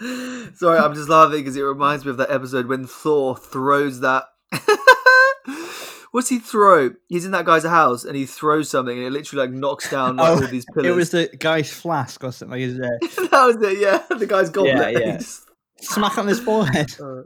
[0.56, 4.24] Sorry, I'm just laughing because it reminds me of that episode when Thor throws that.
[6.12, 6.90] What's he throw?
[7.08, 10.16] He's in that guy's house and he throws something and it literally like knocks down
[10.16, 10.86] like, Oh, all these pillars.
[10.92, 12.52] It was the guy's flask or something.
[12.60, 13.78] Like, his, uh, that was it.
[13.80, 14.76] Yeah, the guy's goblet.
[14.76, 15.16] Yeah, yeah.
[15.16, 15.42] just-
[15.80, 16.94] smack on his forehead.
[17.00, 17.22] uh,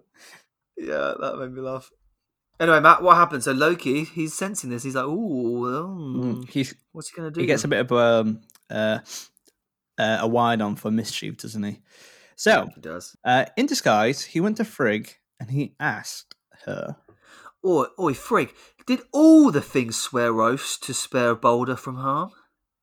[0.79, 1.91] yeah, that made me laugh.
[2.59, 3.45] Anyway, Matt, what happened?
[3.45, 4.83] So Loki, he's sensing this.
[4.83, 7.93] He's like, "Ooh, um, Mm, He's, what's he gonna do?" he gets a bit of
[7.93, 8.99] um, uh,
[9.99, 11.81] uh, a wide on for mischief, doesn't he?
[12.35, 13.15] So, He does.
[13.25, 16.97] uh, in disguise, he went to Frigg and he asked her.
[17.69, 18.55] Oi, oi, Frigg!
[18.87, 22.31] Did all the things swear oaths to spare Baldur from harm?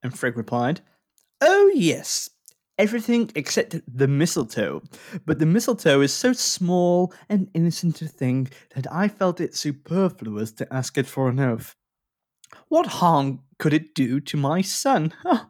[0.03, 0.81] And Frigg replied,
[1.41, 2.29] Oh, yes,
[2.77, 4.83] everything except the mistletoe.
[5.25, 10.51] But the mistletoe is so small and innocent a thing that I felt it superfluous
[10.51, 11.75] to ask it for an oath.
[12.67, 15.15] What harm could it do to my son?
[15.23, 15.45] Huh.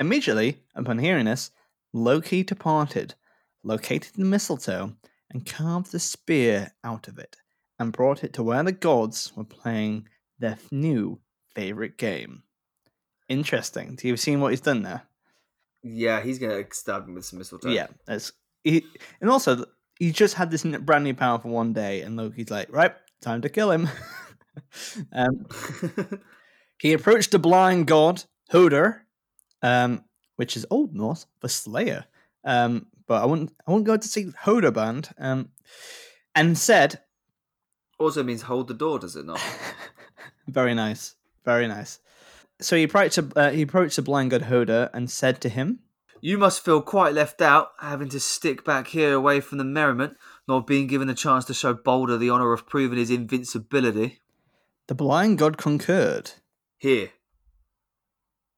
[0.00, 1.52] Immediately, upon hearing this,
[1.92, 3.14] Loki departed,
[3.62, 4.96] located the mistletoe,
[5.30, 7.36] and carved the spear out of it,
[7.78, 10.08] and brought it to where the gods were playing
[10.38, 11.20] their new
[11.54, 12.42] favorite game.
[13.28, 13.96] Interesting.
[13.96, 15.02] Do you seen what he's done there?
[15.82, 17.70] Yeah, he's gonna stab him with some mistletoe.
[17.70, 18.32] Yeah, that's
[18.64, 18.84] he,
[19.20, 19.64] and also
[19.98, 23.42] he just had this brand new power for one day, and Loki's like, right, time
[23.42, 23.88] to kill him.
[25.12, 25.46] um,
[26.80, 29.00] he approached the blind god Hodor,
[29.62, 30.04] um,
[30.36, 32.04] which is Old Norse for Slayer.
[32.44, 35.10] Um, but I wouldn't, I wouldn't go to see Hodor band.
[35.18, 35.50] Um,
[36.34, 37.00] and said,
[37.98, 39.40] also means hold the door, does it not?
[40.48, 41.98] very nice, very nice.
[42.60, 45.80] So he approached, a- uh, he approached the blind god Hodor and said to him,
[46.20, 50.16] You must feel quite left out, having to stick back here away from the merriment,
[50.48, 54.20] not being given a chance to show Baldur the honour of proving his invincibility.
[54.88, 56.32] "The blind god concurred."
[56.78, 57.10] Here.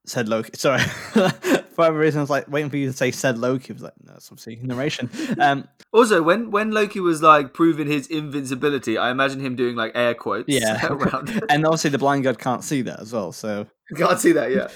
[0.06, 0.50] said Loki.
[0.54, 0.82] Sorry,
[1.78, 3.70] for whatever reason, I was like waiting for you to say said Loki.
[3.70, 5.08] I was like, no, that's obviously narration.
[5.40, 9.92] Um, Also, when when Loki was like proving his invincibility, I imagine him doing like
[9.94, 10.84] air quotes Yeah.
[10.90, 13.30] around and obviously the blind god can't see that as well.
[13.30, 14.72] So Can't see that yet.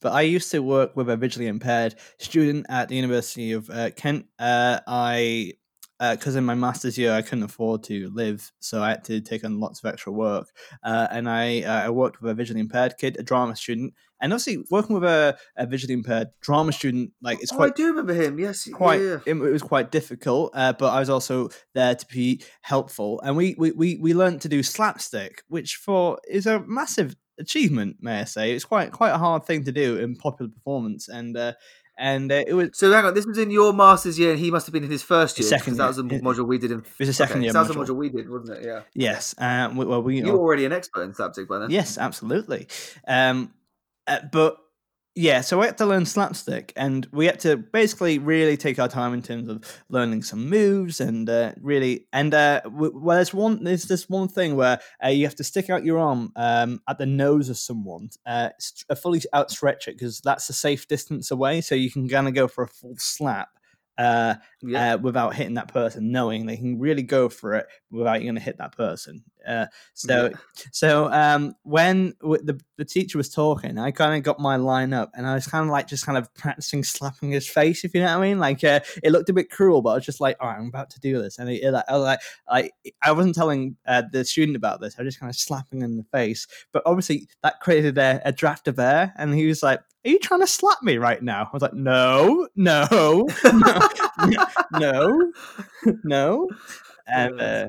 [0.00, 3.90] But I used to work with a visually impaired student at the University of uh,
[3.92, 4.26] Kent.
[4.40, 5.52] Uh, I,
[5.98, 9.44] because in my master's year I couldn't afford to live, so I had to take
[9.44, 10.48] on lots of extra work.
[10.82, 14.32] Uh, and I, uh, I worked with a visually impaired kid, a drama student, and
[14.32, 17.86] obviously working with a, a visually impaired drama student, like it's Oh, quite I do
[17.88, 18.38] remember him.
[18.38, 19.18] Yes, quite Yeah.
[19.26, 23.36] it, it was quite difficult uh, but i was also there to be helpful and
[23.36, 28.20] we we we, we learned to do slapstick which for is a massive achievement may
[28.20, 31.52] i say it's quite quite a hard thing to do in popular performance and uh,
[31.98, 34.50] and uh, it was So hang on, this was in your master's year, and he
[34.50, 35.48] must have been in his first year.
[35.48, 36.84] second that was the module we did in.
[36.98, 37.96] was a second okay, year That was the module.
[37.96, 38.66] we did, wasn't it?
[38.66, 38.82] Yeah.
[38.94, 39.34] yes
[39.74, 41.70] we, well we You were already an expert in slapstick by then.
[41.70, 42.68] Yes, absolutely.
[43.06, 43.52] Um,
[44.06, 44.58] uh, but
[45.16, 48.86] yeah, so we had to learn slapstick, and we had to basically really take our
[48.88, 52.06] time in terms of learning some moves and uh, really.
[52.12, 53.64] And uh, w- well, there's one.
[53.64, 56.98] There's this one thing where uh, you have to stick out your arm um, at
[56.98, 61.30] the nose of someone, uh, st- uh, fully outstretch it because that's a safe distance
[61.30, 63.48] away, so you can kind of go for a full slap.
[63.98, 64.94] Uh, Yeah.
[64.94, 68.34] uh, without hitting that person, knowing they can really go for it without you going
[68.34, 69.24] to hit that person.
[69.46, 70.36] Uh, so Yeah.
[70.72, 74.92] so um, when w- the the teacher was talking, I kind of got my line
[74.92, 77.94] up, and I was kind of like just kind of practicing slapping his face, if
[77.94, 78.38] you know what I mean.
[78.38, 80.68] Like uh, it looked a bit cruel, but I was just like, "All right, I'm
[80.68, 82.70] about to do this," and it, I was like, I
[83.02, 84.96] I wasn't telling uh, the student about this.
[84.98, 88.20] I was just kind of slapping him in the face, but obviously that created a,
[88.24, 89.80] a draft of air, and he was like.
[90.04, 91.42] Are you trying to slap me right now?
[91.42, 93.88] I was like, no, no, no,
[94.78, 95.32] no,
[96.04, 96.48] no.
[97.08, 97.68] And uh.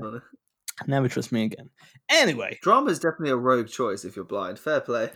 [0.86, 1.70] Never trust me again.
[2.10, 4.58] Anyway, Drama is definitely a rogue choice if you're blind.
[4.58, 5.10] Fair play.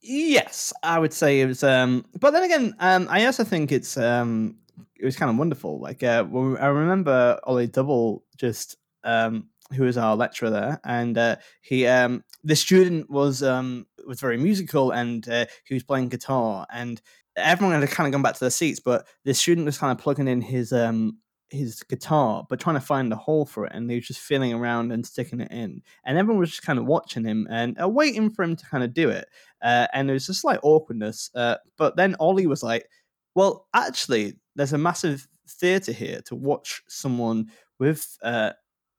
[0.00, 1.62] Yes, I would say it was.
[1.62, 4.56] Um, but then again, um, I also think it's um,
[4.96, 5.80] it was kind of wonderful.
[5.80, 11.16] Like uh, when- I remember Ollie Double just um, who was our lecturer there, and
[11.16, 16.08] uh, he um, the student was um, was very musical, and uh, he was playing
[16.08, 17.00] guitar, and
[17.36, 20.02] everyone had kind of gone back to their seats, but the student was kind of
[20.02, 21.16] plugging in his um,
[21.52, 24.52] his guitar, but trying to find a hole for it, and he was just feeling
[24.52, 27.88] around and sticking it in, and everyone was just kind of watching him and uh,
[27.88, 29.28] waiting for him to kind of do it
[29.62, 31.30] uh, and there was a slight awkwardness.
[31.34, 32.88] Uh, but then Ollie was like,
[33.34, 38.52] "Well, actually, there's a massive theatre here to watch someone with uh,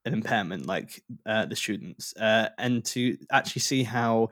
[0.06, 4.30] an impairment like uh, the students, uh, and to actually see how."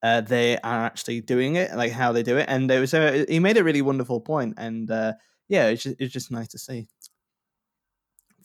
[0.00, 3.40] They are actually doing it, like how they do it, and it was a, he
[3.40, 4.88] made a really wonderful point, and
[5.48, 6.86] yeah, it's just, it's just nice to see.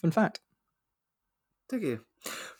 [0.03, 0.41] Fun fact.
[1.69, 2.01] Thank you.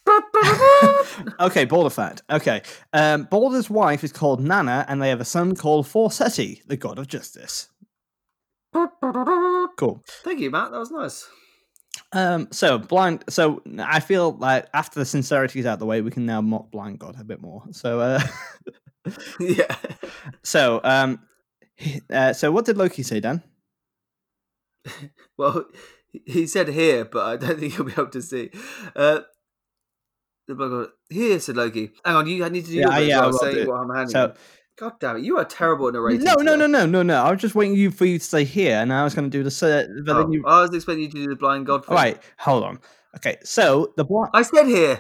[1.42, 2.22] okay, Boulder fact.
[2.30, 2.62] Okay,
[2.94, 7.00] um, Baldur's wife is called Nana, and they have a son called Forseti, the god
[7.00, 7.68] of justice.
[8.74, 10.02] Cool.
[10.24, 10.72] Thank you, Matt.
[10.72, 11.28] That was nice.
[12.14, 13.26] Um, so blind.
[13.28, 16.40] So I feel like after the sincerity is out of the way, we can now
[16.40, 17.64] mock blind god a bit more.
[17.72, 18.22] So, uh,
[19.42, 19.76] yeah.
[20.44, 21.20] so, um,
[22.10, 23.44] uh, so what did Loki say, Dan?
[25.38, 25.66] Well,
[26.26, 28.50] he said here, but I don't think you'll be able to see.
[28.96, 29.22] Uh,
[30.48, 31.92] goes, here, said Loki.
[32.06, 34.10] Hang on, you I need to do Yeah, your yeah, well, saying what I'm handing
[34.10, 34.34] So you.
[34.76, 36.24] God damn it, you are terrible at narrating.
[36.26, 37.24] no, no, no, no, no, no.
[37.24, 39.38] I was just waiting you for you to say here, and I was going to
[39.38, 39.50] do the.
[39.50, 40.44] Uh, but Oh, then you.
[40.46, 41.96] I was expecting you to do the blind god thing.
[41.96, 42.80] Right, hold on.
[43.18, 44.32] Okay, so the blind.
[44.34, 45.00] I said here.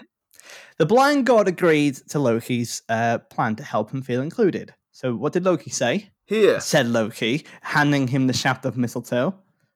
[0.78, 4.73] The blind god agreed to Loki's uh, plan to help him feel included.
[4.91, 6.12] So, what did Loki say?
[6.26, 6.60] Here.
[6.60, 9.36] Said Loki, handing him the shaft of mistletoe.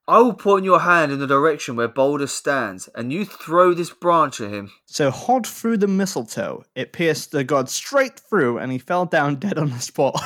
[0.09, 3.89] I will point your hand in the direction where Baldur stands, and you throw this
[3.89, 4.71] branch at him.
[4.85, 6.63] So, Hod threw the mistletoe.
[6.75, 10.15] It pierced the god straight through, and he fell down dead on the spot.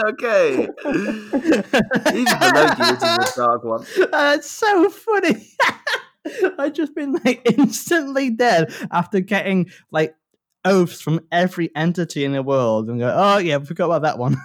[0.00, 0.62] okay.
[0.62, 3.86] Even for Loki, is a dark one.
[4.10, 5.48] That's so funny.
[6.58, 10.16] I've just been like instantly dead after getting like
[10.64, 14.36] oaths from every entity in the world and go, oh yeah, forgot about that one.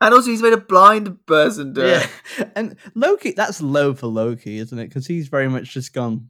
[0.00, 2.08] And also, he's made a blind person do it.
[2.38, 2.44] Yeah.
[2.54, 4.88] And Loki, that's low for Loki, isn't it?
[4.88, 6.28] Because he's very much just gone,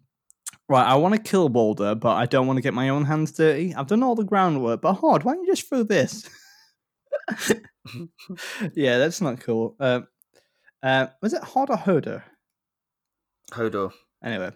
[0.68, 3.32] right, I want to kill Balder, but I don't want to get my own hands
[3.32, 3.74] dirty.
[3.74, 6.28] I've done all the groundwork, but hard, why don't you just throw this?
[8.74, 9.74] yeah, that's not cool.
[9.80, 10.00] Uh,
[10.82, 12.24] uh, was it Hod or Hoder?
[13.52, 13.92] Hodor.
[14.24, 14.50] Anyway,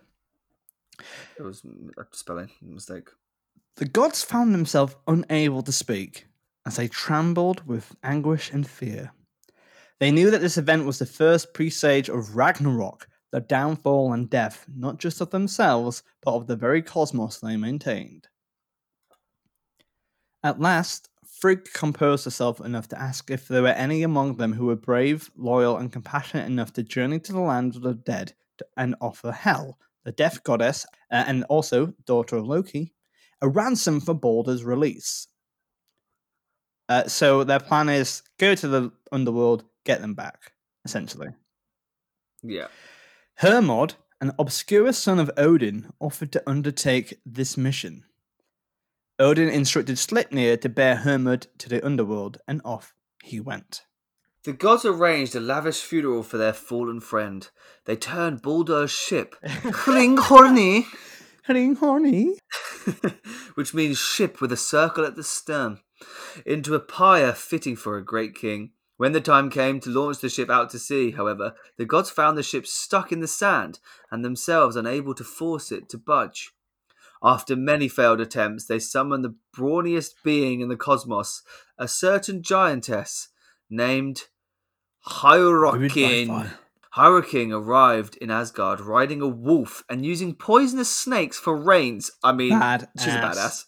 [1.39, 1.63] It was
[1.99, 3.09] a spelling mistake.
[3.77, 6.27] the gods found themselves unable to speak
[6.71, 9.11] as they trembled with anguish and fear.
[9.99, 14.67] They knew that this event was the first presage of Ragnarok, the downfall and death
[14.73, 18.29] not just of themselves, but of the very cosmos they maintained.
[20.45, 21.09] At last,
[21.41, 25.29] Frigg composed herself enough to ask if there were any among them who were brave,
[25.37, 28.33] loyal, and compassionate enough to journey to the land of the dead
[28.77, 32.93] and offer Hel, the death goddess, uh, and also daughter of Loki,
[33.43, 35.27] a ransom for Balder's release.
[36.91, 40.53] Uh, so their plan is go to the underworld, get them back,
[40.85, 41.29] essentially.
[42.43, 42.67] Yeah.
[43.37, 48.05] Hermod, an obscure son of Odin, offered to undertake this mission.
[49.21, 53.83] Odin instructed Sleipnir to bear Hermod to the underworld, and off he went.
[54.45, 57.49] The gods arranged a lavish funeral for their fallen friend.
[57.85, 60.87] They turned Baldur's ship, Hringhorni,
[61.51, 62.39] Ring horny.
[63.55, 65.81] which means ship with a circle at the stern,
[66.45, 68.73] into a pyre fitting for a great king.
[68.97, 72.37] When the time came to launch the ship out to sea, however, the gods found
[72.37, 73.79] the ship stuck in the sand
[74.11, 76.53] and themselves unable to force it to budge.
[77.23, 81.43] After many failed attempts, they summoned the brawniest being in the cosmos,
[81.79, 83.29] a certain giantess
[83.69, 84.25] named
[85.07, 86.51] Hyrrokin.
[86.97, 92.11] Hyrrokin arrived in Asgard riding a wolf and using poisonous snakes for reins.
[92.23, 92.89] I mean, Bad.
[92.99, 93.67] she's a badass.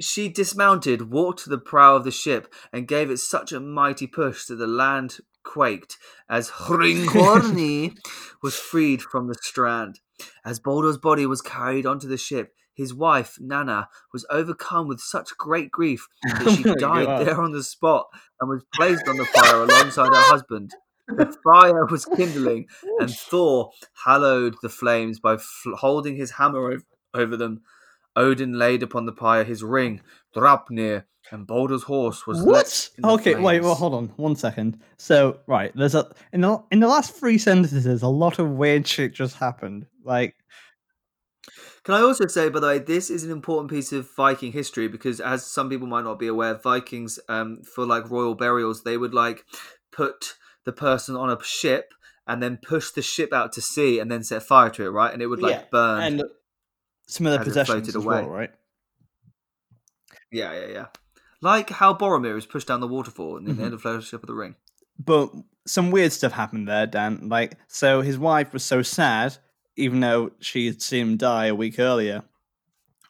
[0.00, 4.06] She dismounted, walked to the prow of the ship, and gave it such a mighty
[4.06, 5.96] push that the land quaked
[6.28, 7.96] as Hringhorni
[8.42, 10.00] was freed from the strand.
[10.44, 15.36] As Baldur's body was carried onto the ship, his wife, Nanna, was overcome with such
[15.36, 17.26] great grief oh that she Oh died God.
[17.26, 18.06] there on the spot
[18.40, 20.74] and was placed on the fire alongside her husband.
[21.08, 22.66] The fire was kindling,
[23.00, 23.72] and Thor
[24.04, 27.60] hallowed the flames by fl- holding his hammer ov- over them.
[28.16, 30.00] Odin laid upon the pyre his ring,
[30.34, 32.52] Draupnir, and Baldur's horse was What?
[32.52, 34.80] let in the Okay, wait, well, hold on one second.
[34.98, 38.86] So, right, there's a in the in the last three sentences, a lot of weird
[38.86, 39.86] shit just happened.
[40.04, 40.34] Like,
[41.84, 44.88] Can I also say, by the way, this is an important piece of Viking history
[44.88, 48.96] because, as some people might not be aware, Vikings, um, for like royal burials, they
[48.96, 49.44] would like
[49.90, 51.92] put the person on a ship
[52.26, 55.12] and then push the ship out to sea and then set fire to it, right?
[55.12, 56.02] And it would like Yeah, burn.
[56.04, 56.22] and
[57.12, 58.28] some of their possessions as well, away.
[58.28, 58.50] right?
[60.30, 60.86] Yeah, yeah, yeah.
[61.40, 63.60] Like how Boromir is pushed down the waterfall in the Mhm.
[63.64, 64.54] end of Fellowship of the Ring.
[64.98, 65.30] But
[65.66, 67.28] some weird stuff happened there, Dan.
[67.28, 69.36] Like, so his wife was so sad,
[69.76, 72.22] even though she had seen him die a week earlier.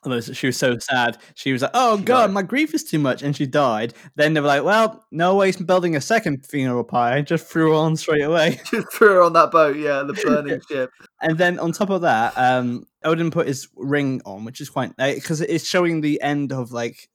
[0.04, 2.32] Although she was so sad, she was like, "Oh She God, died.
[2.34, 3.94] my grief is too much," and she died.
[4.16, 7.74] Then they were like, "Well, no way, building a second funeral pyre." Just threw her
[7.76, 8.60] on straight away.
[8.70, 10.90] Just threw her on that boat, yeah, the burning ship.
[11.20, 14.96] And then on top of that, um, Odin put his ring on, which is quite
[14.96, 17.08] because it's showing the end of like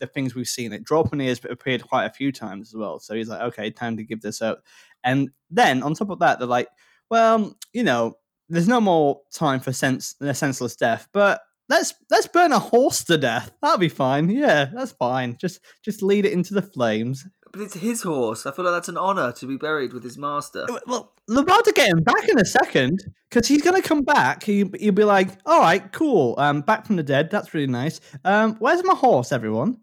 [0.00, 0.72] the things we've seen.
[0.72, 3.96] It Draupnir has appeared quite a few times as well, so he's like, okay, time
[3.96, 4.62] to give this up.
[5.04, 6.68] And then on top of that, they're like,
[7.10, 8.14] well, you know,
[8.48, 13.04] there's no more time for sense a senseless death, but let's let's burn a horse
[13.04, 13.52] to death.
[13.62, 14.28] That'll be fine.
[14.30, 15.36] Yeah, that's fine.
[15.40, 17.26] Just just lead it into the flames.
[17.52, 18.46] But it's his horse.
[18.46, 20.66] I feel like that's an honor to be buried with his master.
[20.88, 22.98] Well, they're about to get him back in a second
[23.30, 24.42] because he's going to come back.
[24.42, 26.34] He, he'll be like, "All right, cool.
[26.36, 27.30] Um, back from the dead.
[27.30, 28.00] That's really nice.
[28.24, 29.78] Um, where's my horse, everyone?"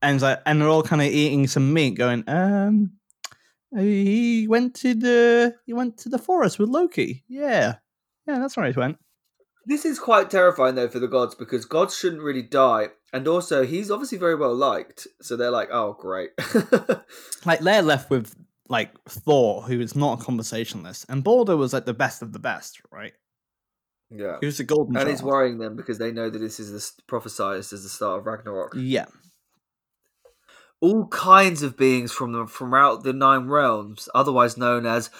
[0.00, 2.92] And like, and they're all kind of eating some meat, going, "Um,
[3.76, 7.22] he went to the he went to the forest with Loki.
[7.28, 7.74] Yeah,
[8.26, 8.96] yeah, that's where he went.
[9.68, 13.66] This is quite terrifying though for the gods because gods shouldn't really die, and also
[13.66, 15.06] he's obviously very well liked.
[15.20, 16.30] So they're like, "Oh, great."
[17.44, 18.34] Like they're left with
[18.70, 22.38] like Thor, who is not a conversationalist, and Balder was like the best of the
[22.38, 23.12] best, right?
[24.10, 25.30] yeah, He was the golden and it's child.
[25.30, 28.72] worrying them because they know that this is the, prophesized as the start of Ragnarok.
[28.74, 29.04] Yeah.
[30.80, 35.10] All kinds of beings from the from out the nine realms, otherwise known as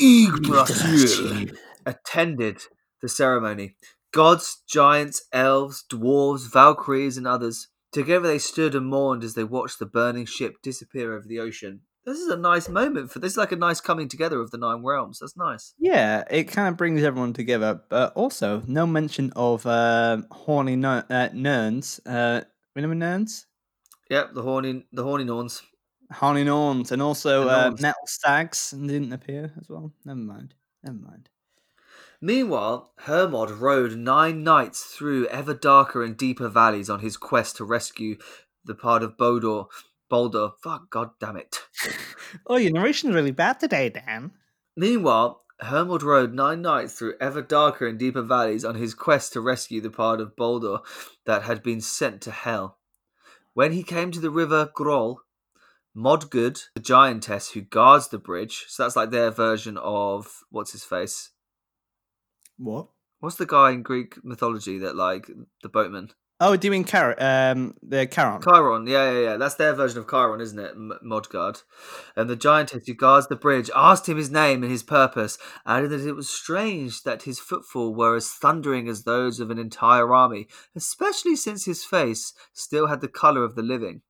[0.00, 1.46] Yggdrasil,
[1.86, 2.62] attended
[3.00, 3.76] the ceremony.
[4.12, 7.68] Gods, giants, elves, dwarves, valkyries, and others.
[7.92, 11.80] Together they stood and mourned as they watched the burning ship disappear over the ocean.
[12.04, 14.58] This is a nice moment for this, is like a nice coming together of the
[14.58, 15.18] nine realms.
[15.18, 15.74] That's nice.
[15.78, 21.04] Yeah, it kind of brings everyone together, but also no mention of um horny ner-
[21.10, 22.00] uh, nerns.
[22.06, 22.42] Uh,
[22.74, 23.46] remember nerns?
[24.08, 25.62] Yep, the horny, the horny Norns.
[26.12, 29.92] Horny norns, and also uh, metal stags didn't appear as well.
[30.04, 30.54] Never mind.
[30.82, 31.28] Never mind.
[32.22, 37.64] Meanwhile, Hermod rode nine nights through ever darker and deeper valleys on his quest to
[37.64, 38.18] rescue
[38.64, 39.66] the part of Bodor.
[40.10, 40.50] Boulder.
[40.62, 41.60] Fuck, god damn it.
[42.46, 44.32] Oh, your narration's really bad today, Dan.
[44.76, 49.40] Meanwhile, Hermod rode nine nights through ever darker and deeper valleys on his quest to
[49.40, 50.78] rescue the part of Boulder
[51.26, 52.78] that had been sent to hell.
[53.54, 55.22] When he came to the river Groll,
[55.96, 60.84] Modgud, the giantess who guards the bridge, so that's like their version of what's his
[60.84, 61.30] face?
[62.60, 62.88] What?
[63.20, 65.30] What's the guy in Greek mythology that like
[65.62, 66.10] the boatman?
[66.42, 68.40] Oh, do you mean Car- um, the Charon?
[68.42, 69.36] Chiron, yeah, yeah, yeah.
[69.36, 70.70] That's their version of Chiron, isn't it?
[70.70, 71.62] M- Modgard.
[72.16, 75.36] And the giantess who guards the bridge asked him his name and his purpose,
[75.66, 79.58] added that it was strange that his footfall were as thundering as those of an
[79.58, 84.00] entire army, especially since his face still had the colour of the living.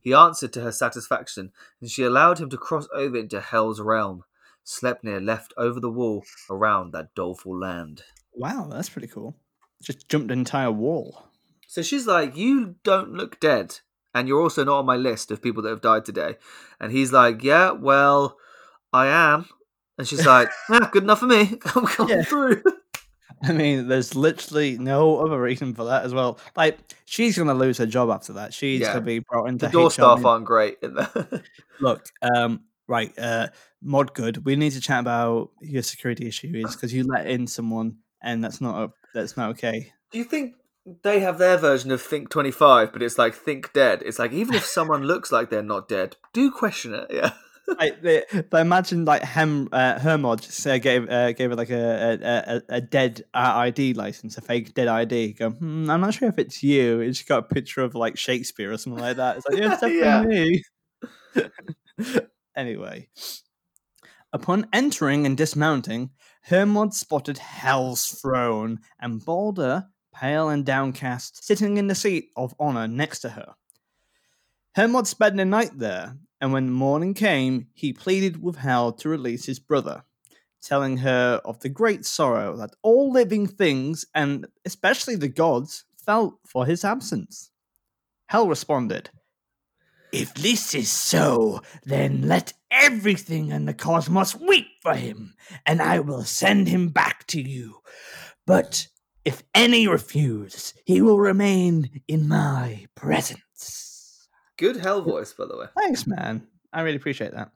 [0.00, 4.24] He answered to her satisfaction, and she allowed him to cross over into Hell's realm.
[4.70, 8.02] Sleipnir left over the wall around that doleful land.
[8.34, 9.34] Wow, that's pretty cool.
[9.82, 11.24] Just jumped an entire wall.
[11.66, 13.80] So she's like, You don't look dead.
[14.14, 16.36] And you're also not on my list of people that have died today.
[16.78, 18.36] And he's like, Yeah, well,
[18.92, 19.46] I am.
[19.98, 21.58] And she's like, yeah, Good enough for me.
[21.74, 22.24] I'm coming Yeah.
[22.24, 22.62] through.
[23.42, 26.38] I mean, there's literally no other reason for that as well.
[26.56, 28.52] Like, she's gonna lose her job after that.
[28.52, 28.92] She's Yeah.
[28.92, 30.76] gonna be brought into The door HR staff aren't great.
[30.82, 31.10] In there.
[31.80, 33.48] Look, um, right, uh,
[33.82, 34.44] Modgud.
[34.44, 38.60] We need to chat about your security issues because you let in someone, and that's
[38.60, 39.92] not a, that's not okay.
[40.10, 40.56] Do you think
[41.02, 44.02] they have their version of Think 25, but it's like Think Dead?
[44.04, 47.06] It's like, even if someone looks like they're not dead, do question it.
[47.10, 47.32] Yeah.
[47.78, 51.70] Like, the, but imagine like Hem uh, Hermod just uh, gave uh, gave her like
[51.70, 55.34] a a, a, a dead uh, ID license, a fake dead ID.
[55.34, 56.98] Go, hmm, I'm not sure if it's you.
[56.98, 59.36] It's just got a picture of like Shakespeare or something like that.
[59.36, 60.64] It's like, yeah, it's definitely
[61.36, 62.20] me.
[62.56, 63.08] anyway,
[64.32, 66.10] upon entering and dismounting,
[66.42, 72.88] Hermod spotted Hell's throne and Balder, pale and downcast, sitting in the seat of honor
[72.88, 73.54] next to her.
[74.74, 79.44] Hermod spent the night there, and when morning came, he pleaded with Hel to release
[79.44, 80.04] his brother,
[80.62, 86.34] telling her of the great sorrow that all living things, and especially the gods, felt
[86.46, 87.50] for his absence.
[88.26, 89.10] Hel responded,
[90.12, 95.34] If this is so, then let everything in the cosmos weep for him,
[95.66, 97.76] and I will send him back to you.
[98.46, 98.88] But
[99.24, 104.28] if any refuse, he will remain in my presence.
[104.58, 105.66] Good hell voice, by the way.
[105.80, 106.46] Thanks, man.
[106.72, 107.52] I really appreciate that.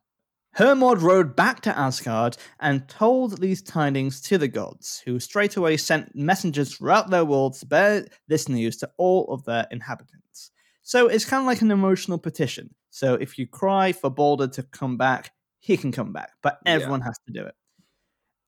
[0.53, 6.15] Hermod rode back to Asgard and told these tidings to the gods, who straightway sent
[6.15, 10.53] messengers throughout their world to bear this news to all of their inhabitants.
[10.85, 12.73] So it's kind of like an emotional petition.
[12.91, 16.73] So if you cry for Balder to come back, he can come back, but Yeah.
[16.75, 17.55] everyone has to do it.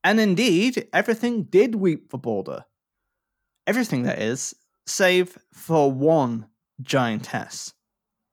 [0.04, 2.64] And indeed, everything did weep for Balder.
[3.66, 4.54] Everything, that is,
[4.86, 6.46] save for one
[6.82, 7.72] giantess,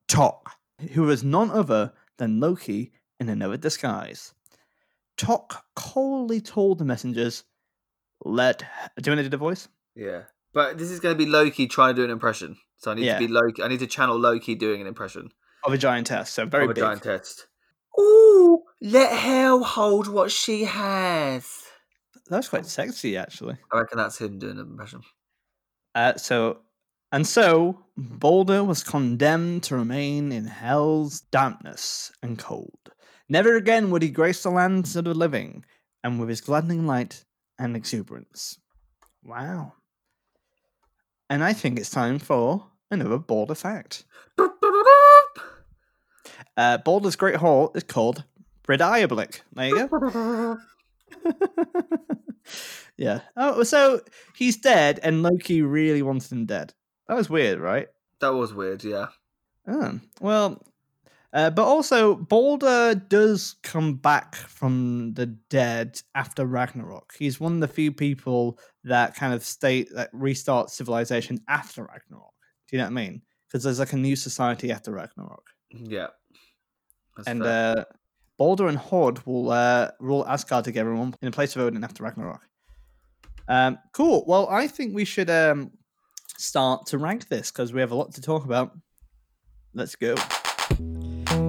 [0.07, 0.51] Tok,
[0.91, 4.33] who was none other than Loki in another disguise.
[5.17, 7.45] Tok coldly told the messengers,
[8.25, 8.59] Let.
[8.59, 8.65] Do
[9.09, 9.67] you want to do the voice?
[9.95, 10.23] Yeah.
[10.53, 12.57] But this is going to be Loki trying to do an impression.
[12.77, 13.17] So I need Yeah.
[13.19, 13.63] to be Loki.
[13.63, 15.29] I need to channel Loki doing an impression
[15.63, 16.83] Of a giantess, so very of a big.
[16.83, 17.47] giant test.
[17.99, 21.47] Ooh, let Hell hold what she has.
[22.27, 23.57] That's quite sexy, actually.
[23.71, 25.01] I reckon that's him doing an impression.
[25.95, 26.59] Uh, so,
[27.11, 32.91] and so, Balder was condemned to remain in hell's dampness and cold.
[33.29, 35.65] Never again would he grace the lands of the living,
[36.03, 37.23] and with his gladdening light
[37.59, 38.57] and exuberance.
[39.23, 39.73] Wow.
[41.33, 44.05] And I think it's time for another Balder fact.
[46.55, 48.25] Uh, Baldur's Great Hall is called
[48.63, 49.41] Breidablik.
[49.53, 50.57] There you go.
[52.97, 53.21] yeah.
[53.35, 54.01] Oh, so
[54.35, 56.75] he's dead, and Loki really wanted him dead.
[57.07, 57.87] That was weird, right?
[58.21, 59.07] That was weird, yeah.
[59.67, 60.63] Oh, well,
[61.33, 67.13] uh, but also Balder does come back from the dead after Ragnarok.
[67.17, 72.33] He's one of the few people that kind of state that restart civilization after Ragnarok.
[72.69, 73.21] Do you know what I mean?
[73.47, 76.07] Because there's like a new society after Ragnarok, Yeah.
[77.17, 77.77] That's and fair.
[77.79, 77.83] uh,
[78.39, 82.03] Balder and Hord will uh, rule Asgard together in one- in place of Odin after
[82.03, 82.41] Ragnarok.
[83.47, 84.23] Um, cool.
[84.27, 85.71] Well, I think we should um,
[86.37, 88.71] start to rank this because we have a lot to talk about.
[89.75, 90.15] Let's go.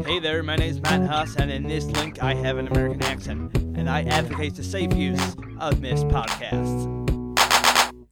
[0.06, 3.02] Hey there, my name is Matt Huss, and in this link, I have an American
[3.04, 6.84] accent, and I advocate the safe use of Myths podcasts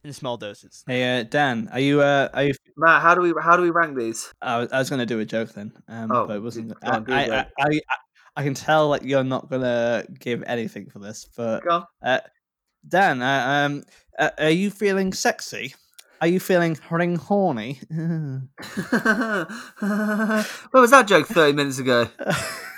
[0.03, 0.83] in small doses.
[0.87, 2.01] Hey, uh, Dan, are you?
[2.01, 2.53] Uh, are you?
[2.77, 4.33] Matt, how do we how do we rank these?
[4.41, 6.69] I was, I was going to do a joke then, um, Oh, but it wasn't.
[6.69, 7.47] go I, on, do a I, I, joke.
[7.59, 7.79] I,
[8.37, 11.27] I can tell that you're not going to give anything for this.
[11.37, 12.19] But Go uh,
[12.87, 13.83] Dan, uh, um,
[14.17, 15.75] uh, are you feeling sexy?
[16.23, 17.81] Are you feeling ring horny?
[17.89, 18.47] Where
[20.71, 22.07] was that joke 30 minutes ago?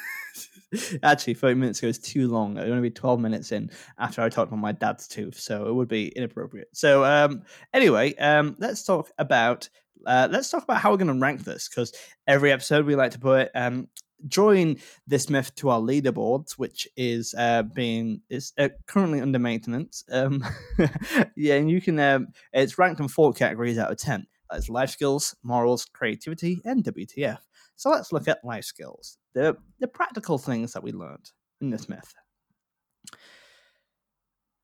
[1.04, 2.58] Actually, 30 minutes ago is too long.
[2.58, 3.70] It would only be 12 minutes in
[4.00, 6.70] after I talked about my dad's tooth, so it would be inappropriate.
[6.74, 9.70] So, um, anyway, um, let's talk about
[10.08, 11.93] uh, let's talk about how we're going to rank this because
[12.26, 13.89] every episode we like to put um,
[14.28, 20.04] join this myth to our leaderboards, which is uh, being is uh, currently under maintenance.
[20.12, 20.44] Um,
[21.36, 24.28] yeah, and you can um, it's ranked in four categories out of ten.
[24.50, 27.40] That is life skills, morals, creativity, and WTF.
[27.76, 31.90] So let's look at life skills, the, the practical things that we learned in this
[31.90, 32.14] myth.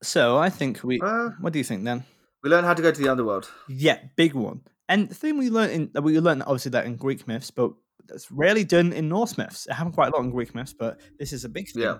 [0.02, 1.00] So I think we.
[1.00, 2.04] Uh, what do you think then?
[2.42, 3.50] we learn how to go to the underworld.
[3.68, 4.62] Yeah, big one.
[4.88, 7.72] And the thing we learned in that we learned obviously that in Greek myths, but
[8.08, 9.66] that's rarely done in Norse myths.
[9.66, 11.82] It happened quite a lot in Greek myths, but this is a big thing.
[11.82, 11.98] Yeah.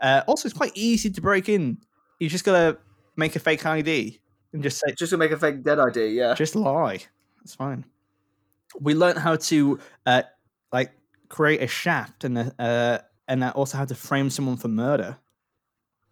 [0.00, 1.78] Uh, also, it's quite easy to break in.
[2.18, 2.78] You just gotta
[3.16, 4.20] make a fake ID
[4.52, 6.08] and just say, Just to make a fake dead ID.
[6.08, 6.34] Yeah.
[6.34, 7.00] just lie.
[7.38, 7.84] That's fine.
[8.80, 10.22] We learned how to uh,
[10.72, 10.92] like
[11.28, 12.98] create a shaft and a, uh,
[13.28, 15.18] and also how to frame someone for murder.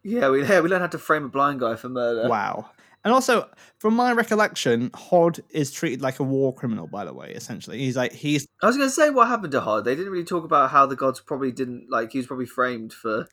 [0.03, 2.29] Yeah, we yeah, we learn how to frame a blind guy for murder.
[2.29, 2.71] Wow.
[3.09, 3.49] And also,
[3.79, 6.87] from my recollection, Hod is treated like a war criminal.
[6.87, 9.63] By the way, essentially, he's like he's I was going to say what happened to
[9.63, 9.87] Hod.
[9.87, 12.13] They didn't really talk about how the gods probably didn't like.
[12.13, 13.27] He was probably framed for.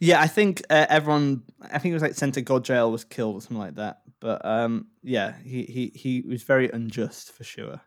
[0.00, 1.44] Yeah, I think uh, everyone.
[1.62, 4.00] I think it was like sent to God jail, was killed or something like that.
[4.18, 7.82] But um, yeah, he he he was very unjust for sure.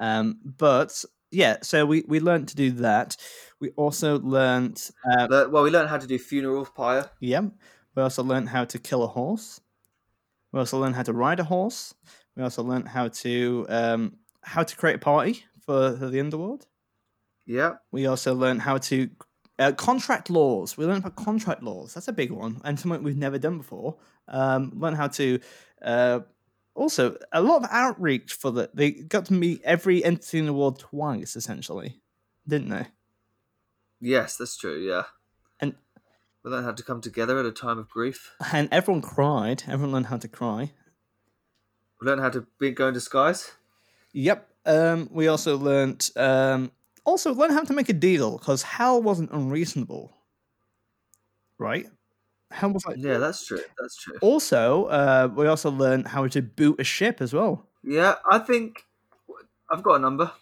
[0.00, 3.16] Um, but yeah, so we we learned to do that.
[3.60, 4.82] We also learned.
[5.08, 7.08] Uh, well, we learned how to do funeral pyre.
[7.20, 7.42] yeah,
[7.94, 9.60] we also learned how to kill a horse.
[10.52, 11.94] We also learned how to ride a horse.
[12.36, 16.66] We also learned how to um, how to create a party for, for the underworld.
[17.46, 17.74] Yeah.
[17.90, 19.10] We also learned how to
[19.58, 20.76] uh, contract laws.
[20.76, 21.94] We learned about contract laws.
[21.94, 23.96] That's a big one and something we've never done before.
[24.28, 25.40] Um, learn how to
[25.82, 26.20] uh,
[26.74, 28.70] also a lot of outreach for the.
[28.72, 32.00] They got to meet every entity in the world twice, essentially,
[32.46, 32.86] didn't they?
[34.00, 34.78] Yes, that's true.
[34.78, 35.04] Yeah.
[36.44, 38.32] We learned how to come together at a time of grief.
[38.52, 39.64] And everyone cried.
[39.66, 40.72] Everyone learned how to cry.
[42.00, 43.52] We learned how to be, go in disguise.
[44.12, 44.48] Yep.
[44.66, 46.72] Um, we also learned um,
[47.04, 50.12] also learn how to make a deal because hell wasn't unreasonable,
[51.58, 51.86] right?
[52.50, 53.60] Hell was like Yeah, that's true.
[53.80, 54.16] That's true.
[54.20, 57.66] Also, uh, we also learned how to boot a ship as well.
[57.82, 58.84] Yeah, I think
[59.70, 60.32] I've got a number.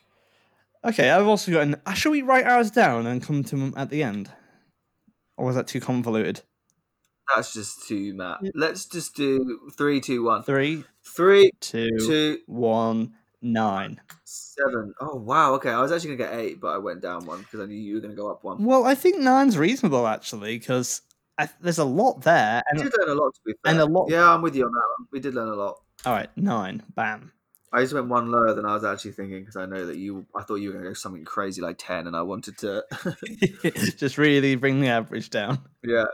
[0.85, 1.77] Okay, I've also got an.
[1.87, 4.31] uh, Shall we write ours down and come to them at the end?
[5.37, 6.41] Or was that too convoluted?
[7.35, 8.39] That's just too Matt.
[8.55, 10.43] Let's just do three, two, one.
[10.45, 14.01] Three, Three, two, two, one, nine.
[14.25, 14.95] seven.
[15.01, 15.55] Oh wow.
[15.55, 17.75] Okay, I was actually gonna get eight, but I went down one because I knew
[17.77, 18.65] you were gonna go up one.
[18.65, 21.03] Well, I think nine's reasonable actually because
[21.61, 22.63] there's a lot there.
[22.73, 23.73] We And did learn a lot to be fair.
[23.73, 25.09] and a lot- Yeah, I'm with you on that one.
[25.13, 25.81] We did learn a lot.
[26.07, 26.83] all right, nine.
[26.95, 27.33] Bam.
[27.77, 30.25] I just went one lower than I was actually thinking because I know that you.
[30.35, 32.85] I thought you were gonna go something crazy like ten, and I wanted to.
[33.99, 35.59] Just really bring the average down.
[35.85, 36.07] yeah.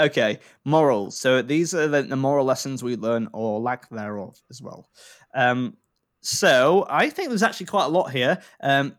[0.00, 1.20] Okay, morals.
[1.20, 4.90] So these are the, the moral lessons we learn or lack thereof as well.
[5.36, 5.76] Um,
[6.20, 8.42] so I think there's actually quite a lot here.
[8.60, 8.96] Um,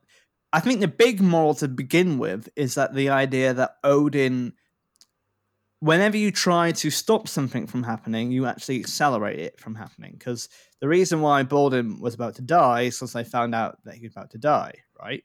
[0.54, 4.54] I think the big moral to begin with is that the idea that Odin,
[5.80, 10.14] whenever you try to stop something from happening, you actually accelerate it from happening.
[10.18, 10.50] Because
[10.80, 14.04] the reason why Baldwin was about to die is because they found out that he
[14.04, 15.24] was about to die, right?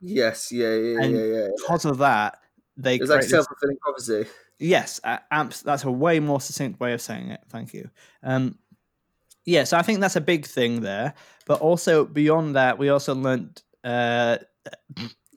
[0.00, 0.52] Yes.
[0.52, 0.74] Yeah.
[0.74, 1.00] Yeah.
[1.00, 1.24] And- yeah.
[1.24, 1.48] Yeah.
[1.56, 2.38] Because of that,
[2.76, 4.26] they It was like self fulfilling prophecy.
[4.58, 5.62] Yes, uh, amps.
[5.62, 7.40] That's a way more succinct way of saying it.
[7.48, 7.90] Thank you.
[8.22, 8.58] Um,
[9.44, 11.14] yeah, so I think that's a big thing there.
[11.46, 14.38] But also beyond that, we also learned uh,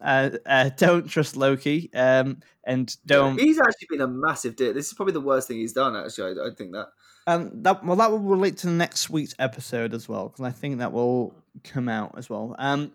[0.01, 3.39] uh, uh, don't trust Loki um, and don't.
[3.39, 4.73] He's actually been a massive dick.
[4.73, 5.95] This is probably the worst thing he's done.
[5.95, 6.87] Actually, I, I think that.
[7.27, 10.51] Um, that well, that will relate to the next week's episode as well because I
[10.51, 12.55] think that will come out as well.
[12.57, 12.93] Um,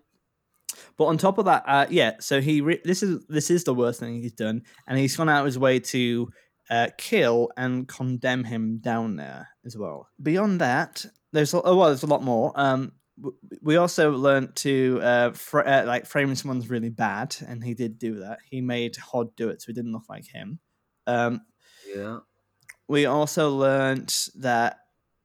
[0.96, 2.14] but on top of that, uh, yeah.
[2.20, 5.28] So he re- this is this is the worst thing he's done, and he's gone
[5.28, 6.30] out of his way to
[6.70, 10.08] uh, kill and condemn him down there as well.
[10.22, 12.52] Beyond that, there's a, oh, well, there's a lot more.
[12.56, 12.92] Um,
[13.60, 17.98] we also learned to uh, fr- uh, like framing someone's really bad, and he did
[17.98, 18.38] do that.
[18.50, 20.58] He made Hod do it, so he didn't look like him.
[21.06, 21.42] Um,
[21.86, 22.20] Yeah.
[22.88, 24.78] we also learned that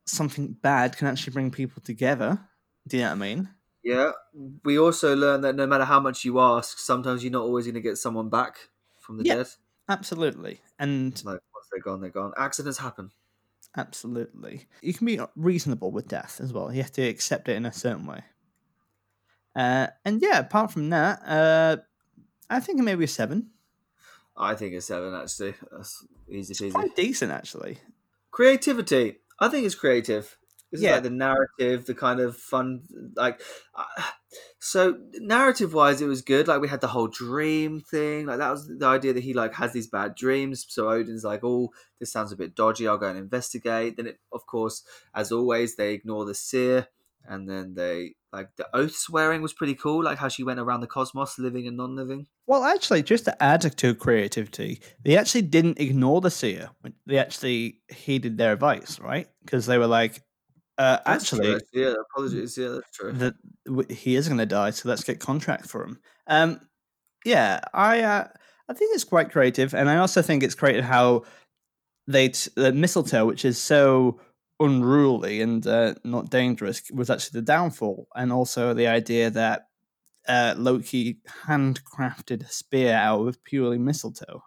[0.06, 2.40] something bad can actually bring people together.
[2.88, 3.50] Do you know what I mean?
[3.84, 4.12] Yeah.
[4.64, 7.76] We also learned that no matter how much you ask, sometimes you're not always going
[7.76, 8.58] to get someone back
[9.00, 9.36] from the Yeah.
[9.36, 9.48] dead.
[9.90, 10.62] Absolutely.
[10.80, 12.34] And Like once they're gone, they're gone.
[12.38, 13.12] Accidents happen.
[13.78, 14.68] Absolutely.
[14.82, 16.74] You can be reasonable with death as well.
[16.74, 18.24] You have to accept it in a certain way.
[19.56, 21.78] Uh, and yeah, apart from that, uh,
[22.50, 23.52] I think maybe a seven.
[24.36, 25.56] I think a seven actually.
[25.72, 26.74] That's easy peasy.
[26.74, 27.80] Quite decent, actually.
[28.32, 29.18] Creativity.
[29.40, 30.38] I think it's creative.
[30.72, 30.96] This Yeah.
[30.96, 32.82] like the narrative, the kind of fun,
[33.16, 33.42] like.
[33.74, 33.86] Uh,
[34.60, 36.48] so narrative wise, it was good.
[36.48, 38.26] Like we had the whole dream thing.
[38.26, 40.66] Like that was the idea that he like has these bad dreams.
[40.68, 42.88] So Odin's like, "Oh, this sounds a bit dodgy.
[42.88, 44.84] I'll go and investigate." Then, it, of course,
[45.16, 46.88] as always, they ignore the seer,
[47.26, 50.04] and then they like the oath swearing was pretty cool.
[50.04, 52.28] Like how she went around the cosmos, living and non-living.
[52.46, 56.72] Well, actually, just to add to creativity, they actually didn't ignore the seer.
[57.06, 59.28] They actually heeded their advice, right?
[59.46, 60.22] Because they were like,
[60.78, 62.58] Uh, That's true, actually, yeah, apologies.
[62.58, 63.12] Yeah, that's true.
[63.14, 63.34] that
[63.90, 66.00] he is going to die, so let's get contract for him.
[66.28, 66.62] Um,
[67.26, 68.28] yeah, I uh,
[68.70, 71.24] I think it's quite creative, and I also think it's creative how
[72.08, 74.20] they t- the mistletoe, which is so
[74.60, 79.68] unruly and uh, not dangerous, was actually the downfall, and also the idea that
[80.28, 84.44] uh, Loki handcrafted a spear out of purely mistletoe.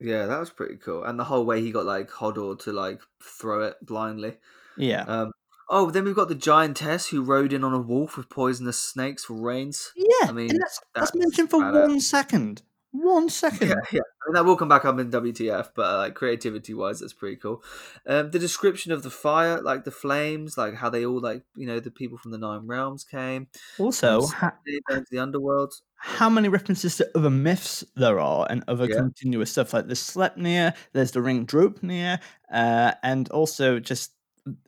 [0.00, 1.04] Yeah, that was pretty cool.
[1.04, 4.38] And the whole way he got like Hodor to like throw it blindly.
[4.78, 5.32] Yeah, Um,
[5.70, 9.24] oh, then we've got the giantess who rode in on a wolf with poisonous snakes
[9.24, 9.92] for rains.
[9.96, 12.62] yeah, I mean, that's, that's that's mentioned for one second.
[12.92, 13.68] One second.
[13.68, 14.00] Yeah, yeah.
[14.00, 17.12] I mean, that will come back up in WTF, but uh, like creativity wise, that's
[17.12, 17.62] pretty cool.
[18.04, 21.68] Um, the description of the fire, like the flames, like how they all like you
[21.68, 23.46] know the people from the Nine Realms came.
[23.78, 25.72] Also, ha- they went to the underworld.
[25.98, 28.96] how many references to other myths there are and other Yeah.
[28.96, 32.18] continuous stuff like the Sleipnir, there's the Ring Draupnir,
[32.52, 34.10] uh, and also just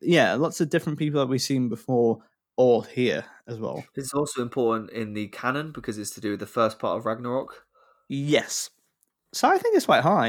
[0.00, 2.22] yeah, lots of different people that we've seen before
[2.56, 3.84] all here as well.
[3.94, 7.06] It's also important in the canon because it's to do with the first part of
[7.06, 7.66] Ragnarok.
[8.08, 8.70] Yes.
[9.32, 10.26] So I think it's quite high.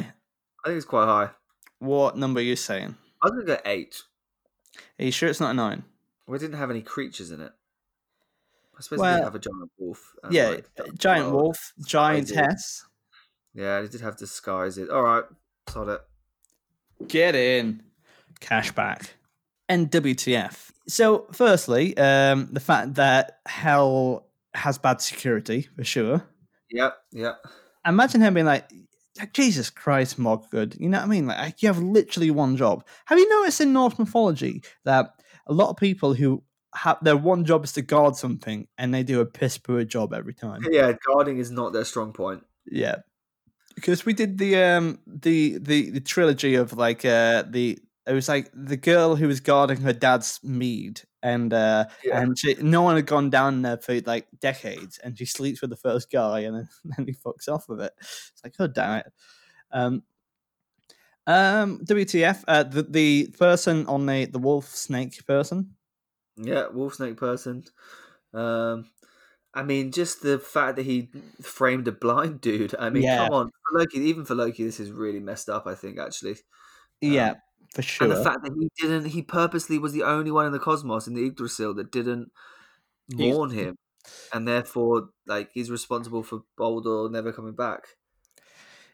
[0.63, 1.29] I think it's quite high.
[1.79, 2.95] What number are you saying?
[3.21, 4.01] I was gonna go eight.
[4.99, 5.83] Are you sure it's not a nine?
[6.27, 7.51] We didn't have any creatures in it.
[8.77, 10.15] I suppose Well, we did have a giant wolf.
[10.31, 12.85] yeah, like, giant wolf, giantess.
[13.53, 14.89] Yeah, they did have disguises.
[14.89, 15.23] All right,
[15.69, 16.01] sod it.
[17.07, 17.83] Get in.
[18.39, 19.09] Cashback.
[19.74, 20.71] And WTF.
[20.88, 26.24] So, firstly, um, the fact that Hell has bad security, for sure.
[26.69, 27.43] Yep, yep.
[27.84, 28.69] Imagine him being like,
[29.34, 30.80] Jesus Christ, Modgud.
[30.80, 31.26] You know what I mean?
[31.26, 32.86] Like, you have literally one job.
[33.05, 35.07] Have you noticed in Norse mythology that
[35.47, 36.43] a lot of people who
[36.76, 40.13] have their one job is to guard something and they do a piss poor job
[40.13, 40.61] every time?
[40.69, 42.43] Yeah, guarding is not their strong point.
[42.67, 42.97] Yeah,
[43.74, 48.27] because we did the um the the the trilogy of like uh the it was
[48.27, 52.19] like the girl who was guarding her dad's mead and uh Yeah.
[52.21, 55.69] and she, no one had gone down there for like decades and she sleeps with
[55.69, 57.93] the first guy and then, then he fucks off with it.
[57.99, 59.13] It's like oh damn it.
[59.71, 60.03] Um.
[61.25, 61.79] Um.
[61.85, 62.43] WTF?
[62.47, 62.63] Uh.
[62.63, 65.75] The the person on the the wolf snake person.
[66.35, 67.63] Yeah, wolf snake person.
[68.33, 68.89] Um,
[69.53, 72.75] I mean, just the fact that he framed a blind dude.
[72.77, 73.25] I mean, Yeah.
[73.27, 73.99] come on, for Loki.
[73.99, 75.67] Even for Loki, this is really messed up.
[75.67, 76.37] I think actually,
[77.01, 77.35] Yeah,
[77.74, 78.07] for sure.
[78.07, 81.07] and the fact that he didn't, he purposely was the only one in the cosmos
[81.07, 82.32] in the Yggdrasil that didn't
[83.09, 83.78] mourn him,
[84.34, 87.88] and therefore, like, he's responsible for Baldur never coming back.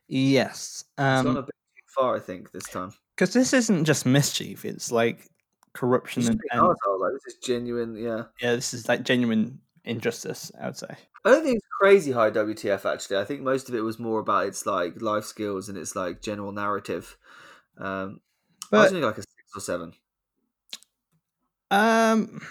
[0.07, 0.83] yes.
[1.11, 1.45] It's gone a Um.
[1.45, 2.93] bit too far, I think, this time.
[3.15, 5.27] Because this isn't just mischief; it's like
[5.73, 7.95] corruption and, and arsehole, like this is genuine.
[7.95, 10.51] Yeah, yeah, this is like genuine injustice.
[10.59, 10.95] I would say.
[11.25, 12.85] I don't think it's crazy high WTF.
[12.85, 15.95] Actually, I think most of it was more about its like life skills and its
[15.95, 17.17] like general narrative.
[17.77, 18.21] Um,
[18.71, 19.93] I was But thinking like a six or seven.
[21.71, 22.41] um,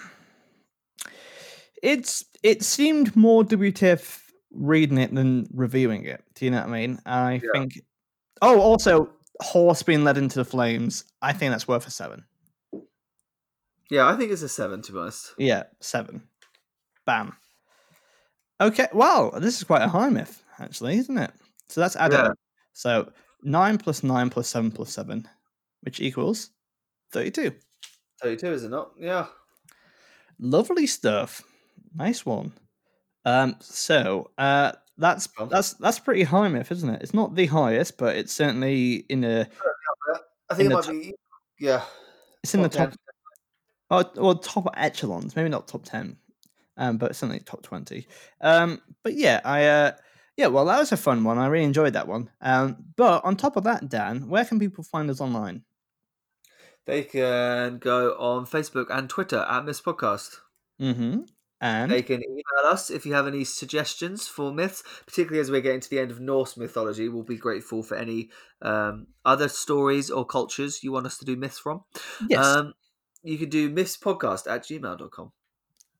[1.81, 6.23] it's it seemed more WTF reading it than reviewing it.
[6.35, 6.99] Do you know what I mean?
[7.05, 7.49] I Yeah.
[7.53, 7.81] think.
[8.41, 11.03] Oh, also, horse being led into the flames.
[11.21, 12.25] I think that's worth a seven.
[13.89, 15.33] Yeah, I think it's a seven to be honest.
[15.37, 16.23] Yeah, seven.
[17.05, 17.35] Bam.
[18.61, 21.31] Okay, well, this is quite a high myth, actually, isn't it?
[21.69, 22.17] So that's added.
[22.17, 22.31] Yeah.
[22.73, 23.11] So
[23.41, 25.27] nine plus nine plus seven plus seven,
[25.81, 26.51] which equals
[27.11, 27.53] thirty-two.
[28.21, 28.91] Thirty-two, is it not?
[28.97, 29.27] Yeah.
[30.39, 31.43] Lovely stuff.
[31.95, 32.53] Nice one.
[33.25, 37.01] Um, so uh, that's that's that's pretty high myth, isn't it?
[37.01, 39.47] It's not the highest, but it's certainly in a
[40.49, 41.13] I think it the might be.
[41.59, 41.83] Yeah.
[42.43, 42.97] it's in the top top 10.
[43.91, 46.17] Oh, well, top echelons, maybe not top ten,
[46.77, 48.07] um, but certainly top twenty.
[48.41, 49.91] Um, but yeah, I uh,
[50.37, 51.37] yeah, well, that was a fun one.
[51.37, 52.29] I really enjoyed that one.
[52.41, 55.63] Um, but on top of that, Dan, where can people find us online?
[56.89, 60.37] They can go on Facebook and Twitter at Myths Podcast.
[60.81, 61.21] Mm-hmm.
[61.61, 65.61] And They can email us if you have any suggestions for myths, particularly as we're
[65.61, 67.07] getting to the end of Norse mythology.
[67.07, 68.31] We'll be grateful for any
[68.63, 71.83] um, other stories or cultures you want us to do myths from.
[72.27, 72.73] yes, Um,
[73.21, 75.31] you can do mythspodcast at gmail.com.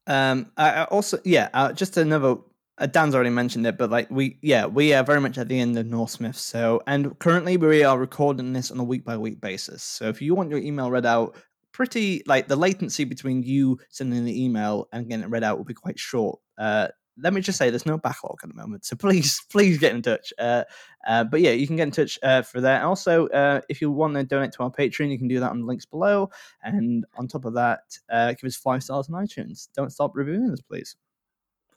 [0.08, 2.38] um, I, I also yeah, uh, just another.
[2.80, 5.60] Uh, Dan's already mentioned it, but like we, yeah, we are very much at the
[5.60, 6.42] end of Norse myths.
[6.42, 9.84] So, and currently we are recording this on a week by week basis.
[9.84, 11.36] So, if you want your email read out,
[11.74, 15.66] pretty like the latency between you sending the email and getting it read out will
[15.66, 16.40] be quite short.
[16.58, 16.88] Uh,
[17.22, 20.02] let me just say, there's no backlog at the moment, so please, please get in
[20.02, 20.32] touch.
[20.40, 20.64] Uh,
[21.06, 22.84] uh, but yeah, you can get in touch uh, for that.
[22.84, 25.60] Also, uh, if you want to donate to our Patreon, you can do that on
[25.60, 26.30] the links below.
[26.64, 29.68] And on top of that, give us five stars on iTunes.
[29.76, 30.96] Don't stop reviewing us, please.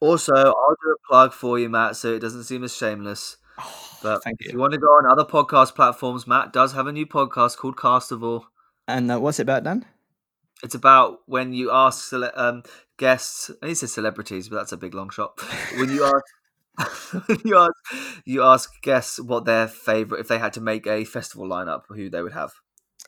[0.03, 3.36] Also, I'll do a plug for you, Matt, so it doesn't seem as shameless.
[4.03, 4.55] But Thank if you.
[4.55, 7.76] you want to go on other podcast platforms, Matt does have a new podcast called
[7.76, 8.46] Castival.
[8.88, 9.86] And uh, what's it about, Dan?
[10.64, 12.64] It's about when you ask cele- um,
[12.96, 13.53] guests.
[13.62, 15.40] I need to say celebrities, but that's a big long shot.
[15.76, 17.72] When you ask, you ask,
[18.24, 22.11] you ask guests what their favorite if they had to make a festival lineup, who
[22.11, 22.55] they would have.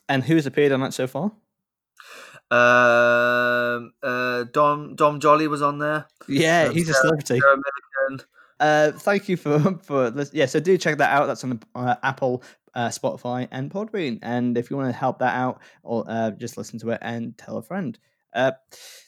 [0.09, 1.32] And who's appeared on that so far?
[2.53, 6.07] Um, uh, Dom Dom Jolly was on there.
[6.28, 7.40] Yeah, Um, he's a celebrity.
[8.60, 10.30] Uh, thank you for for this.
[10.32, 11.26] Yeah, so do check that out.
[11.26, 12.42] That's on uh, Apple,
[12.74, 14.18] uh, Spotify, and Podbean.
[14.22, 17.36] And if you want to help that out, or uh, just listen to it and
[17.36, 17.98] tell a friend.
[18.32, 18.52] Uh,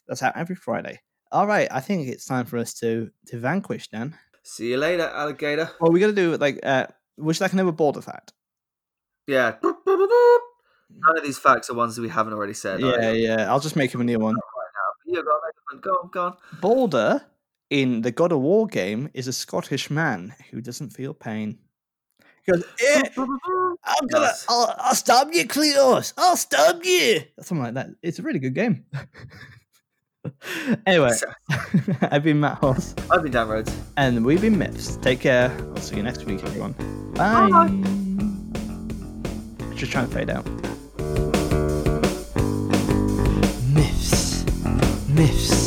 [0.06, 1.00] that's out every Friday.
[1.32, 4.16] All right, I think it's time for us to to vanquish Dan.
[4.42, 5.70] See you later, alligator.
[5.80, 6.86] Well, we got to do like uh,
[7.16, 8.32] would you like another Balder fact?
[9.26, 9.56] Yeah.
[9.62, 12.80] None of these facts are ones that we haven't already said.
[12.80, 13.50] Yeah, yeah.
[13.50, 14.36] I'll just make him a new one.
[15.16, 16.36] You go, on, go on, go on.
[16.60, 17.24] Balder
[17.70, 21.58] in the God of War game is a Scottish man who doesn't feel pain.
[22.44, 24.30] He goes, "Eh, I'm gonna.
[24.48, 26.12] I'll, I'll stab you, Cleos.
[26.16, 27.22] I'll stab you.
[27.40, 27.88] Something like that.
[28.02, 28.84] It's a really good game.
[30.86, 31.10] anyway,
[32.02, 33.74] I've been Matt Hoss, I've been down roads.
[33.96, 34.96] and we've been Myths.
[34.98, 35.50] Take care.
[35.70, 36.72] I'll see you next week, everyone.
[37.14, 37.70] Bye.
[39.74, 40.46] Just trying to fade out.
[45.16, 45.65] Myths.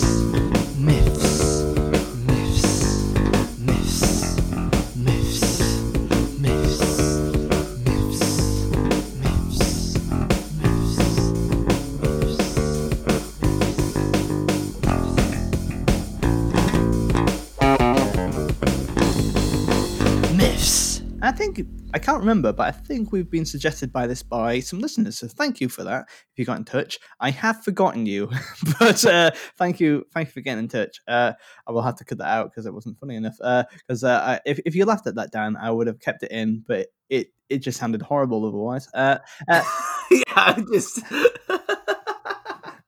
[22.10, 25.20] Can't remember, but I think we've been suggested by this by some listeners.
[25.20, 26.06] So thank you for that.
[26.10, 28.32] If you got in touch, I have forgotten you,
[28.80, 29.30] but uh,
[29.60, 31.02] thank you, thank you for getting in touch.
[31.08, 31.34] Uh,
[31.68, 33.38] I will have to cut that out because it wasn't funny enough.
[33.38, 36.32] Because uh, I- if if you laughed at that, Dan, I would have kept it
[36.32, 38.90] in, but it it just sounded horrible otherwise.
[38.92, 39.62] Uh, uh,
[40.12, 41.04] yeah, I just.
[41.48, 41.60] uh,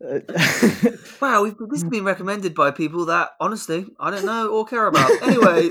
[1.22, 4.88] wow, we've, this has been recommended by people that honestly I don't know or care
[4.88, 5.12] about.
[5.22, 5.70] Anyway,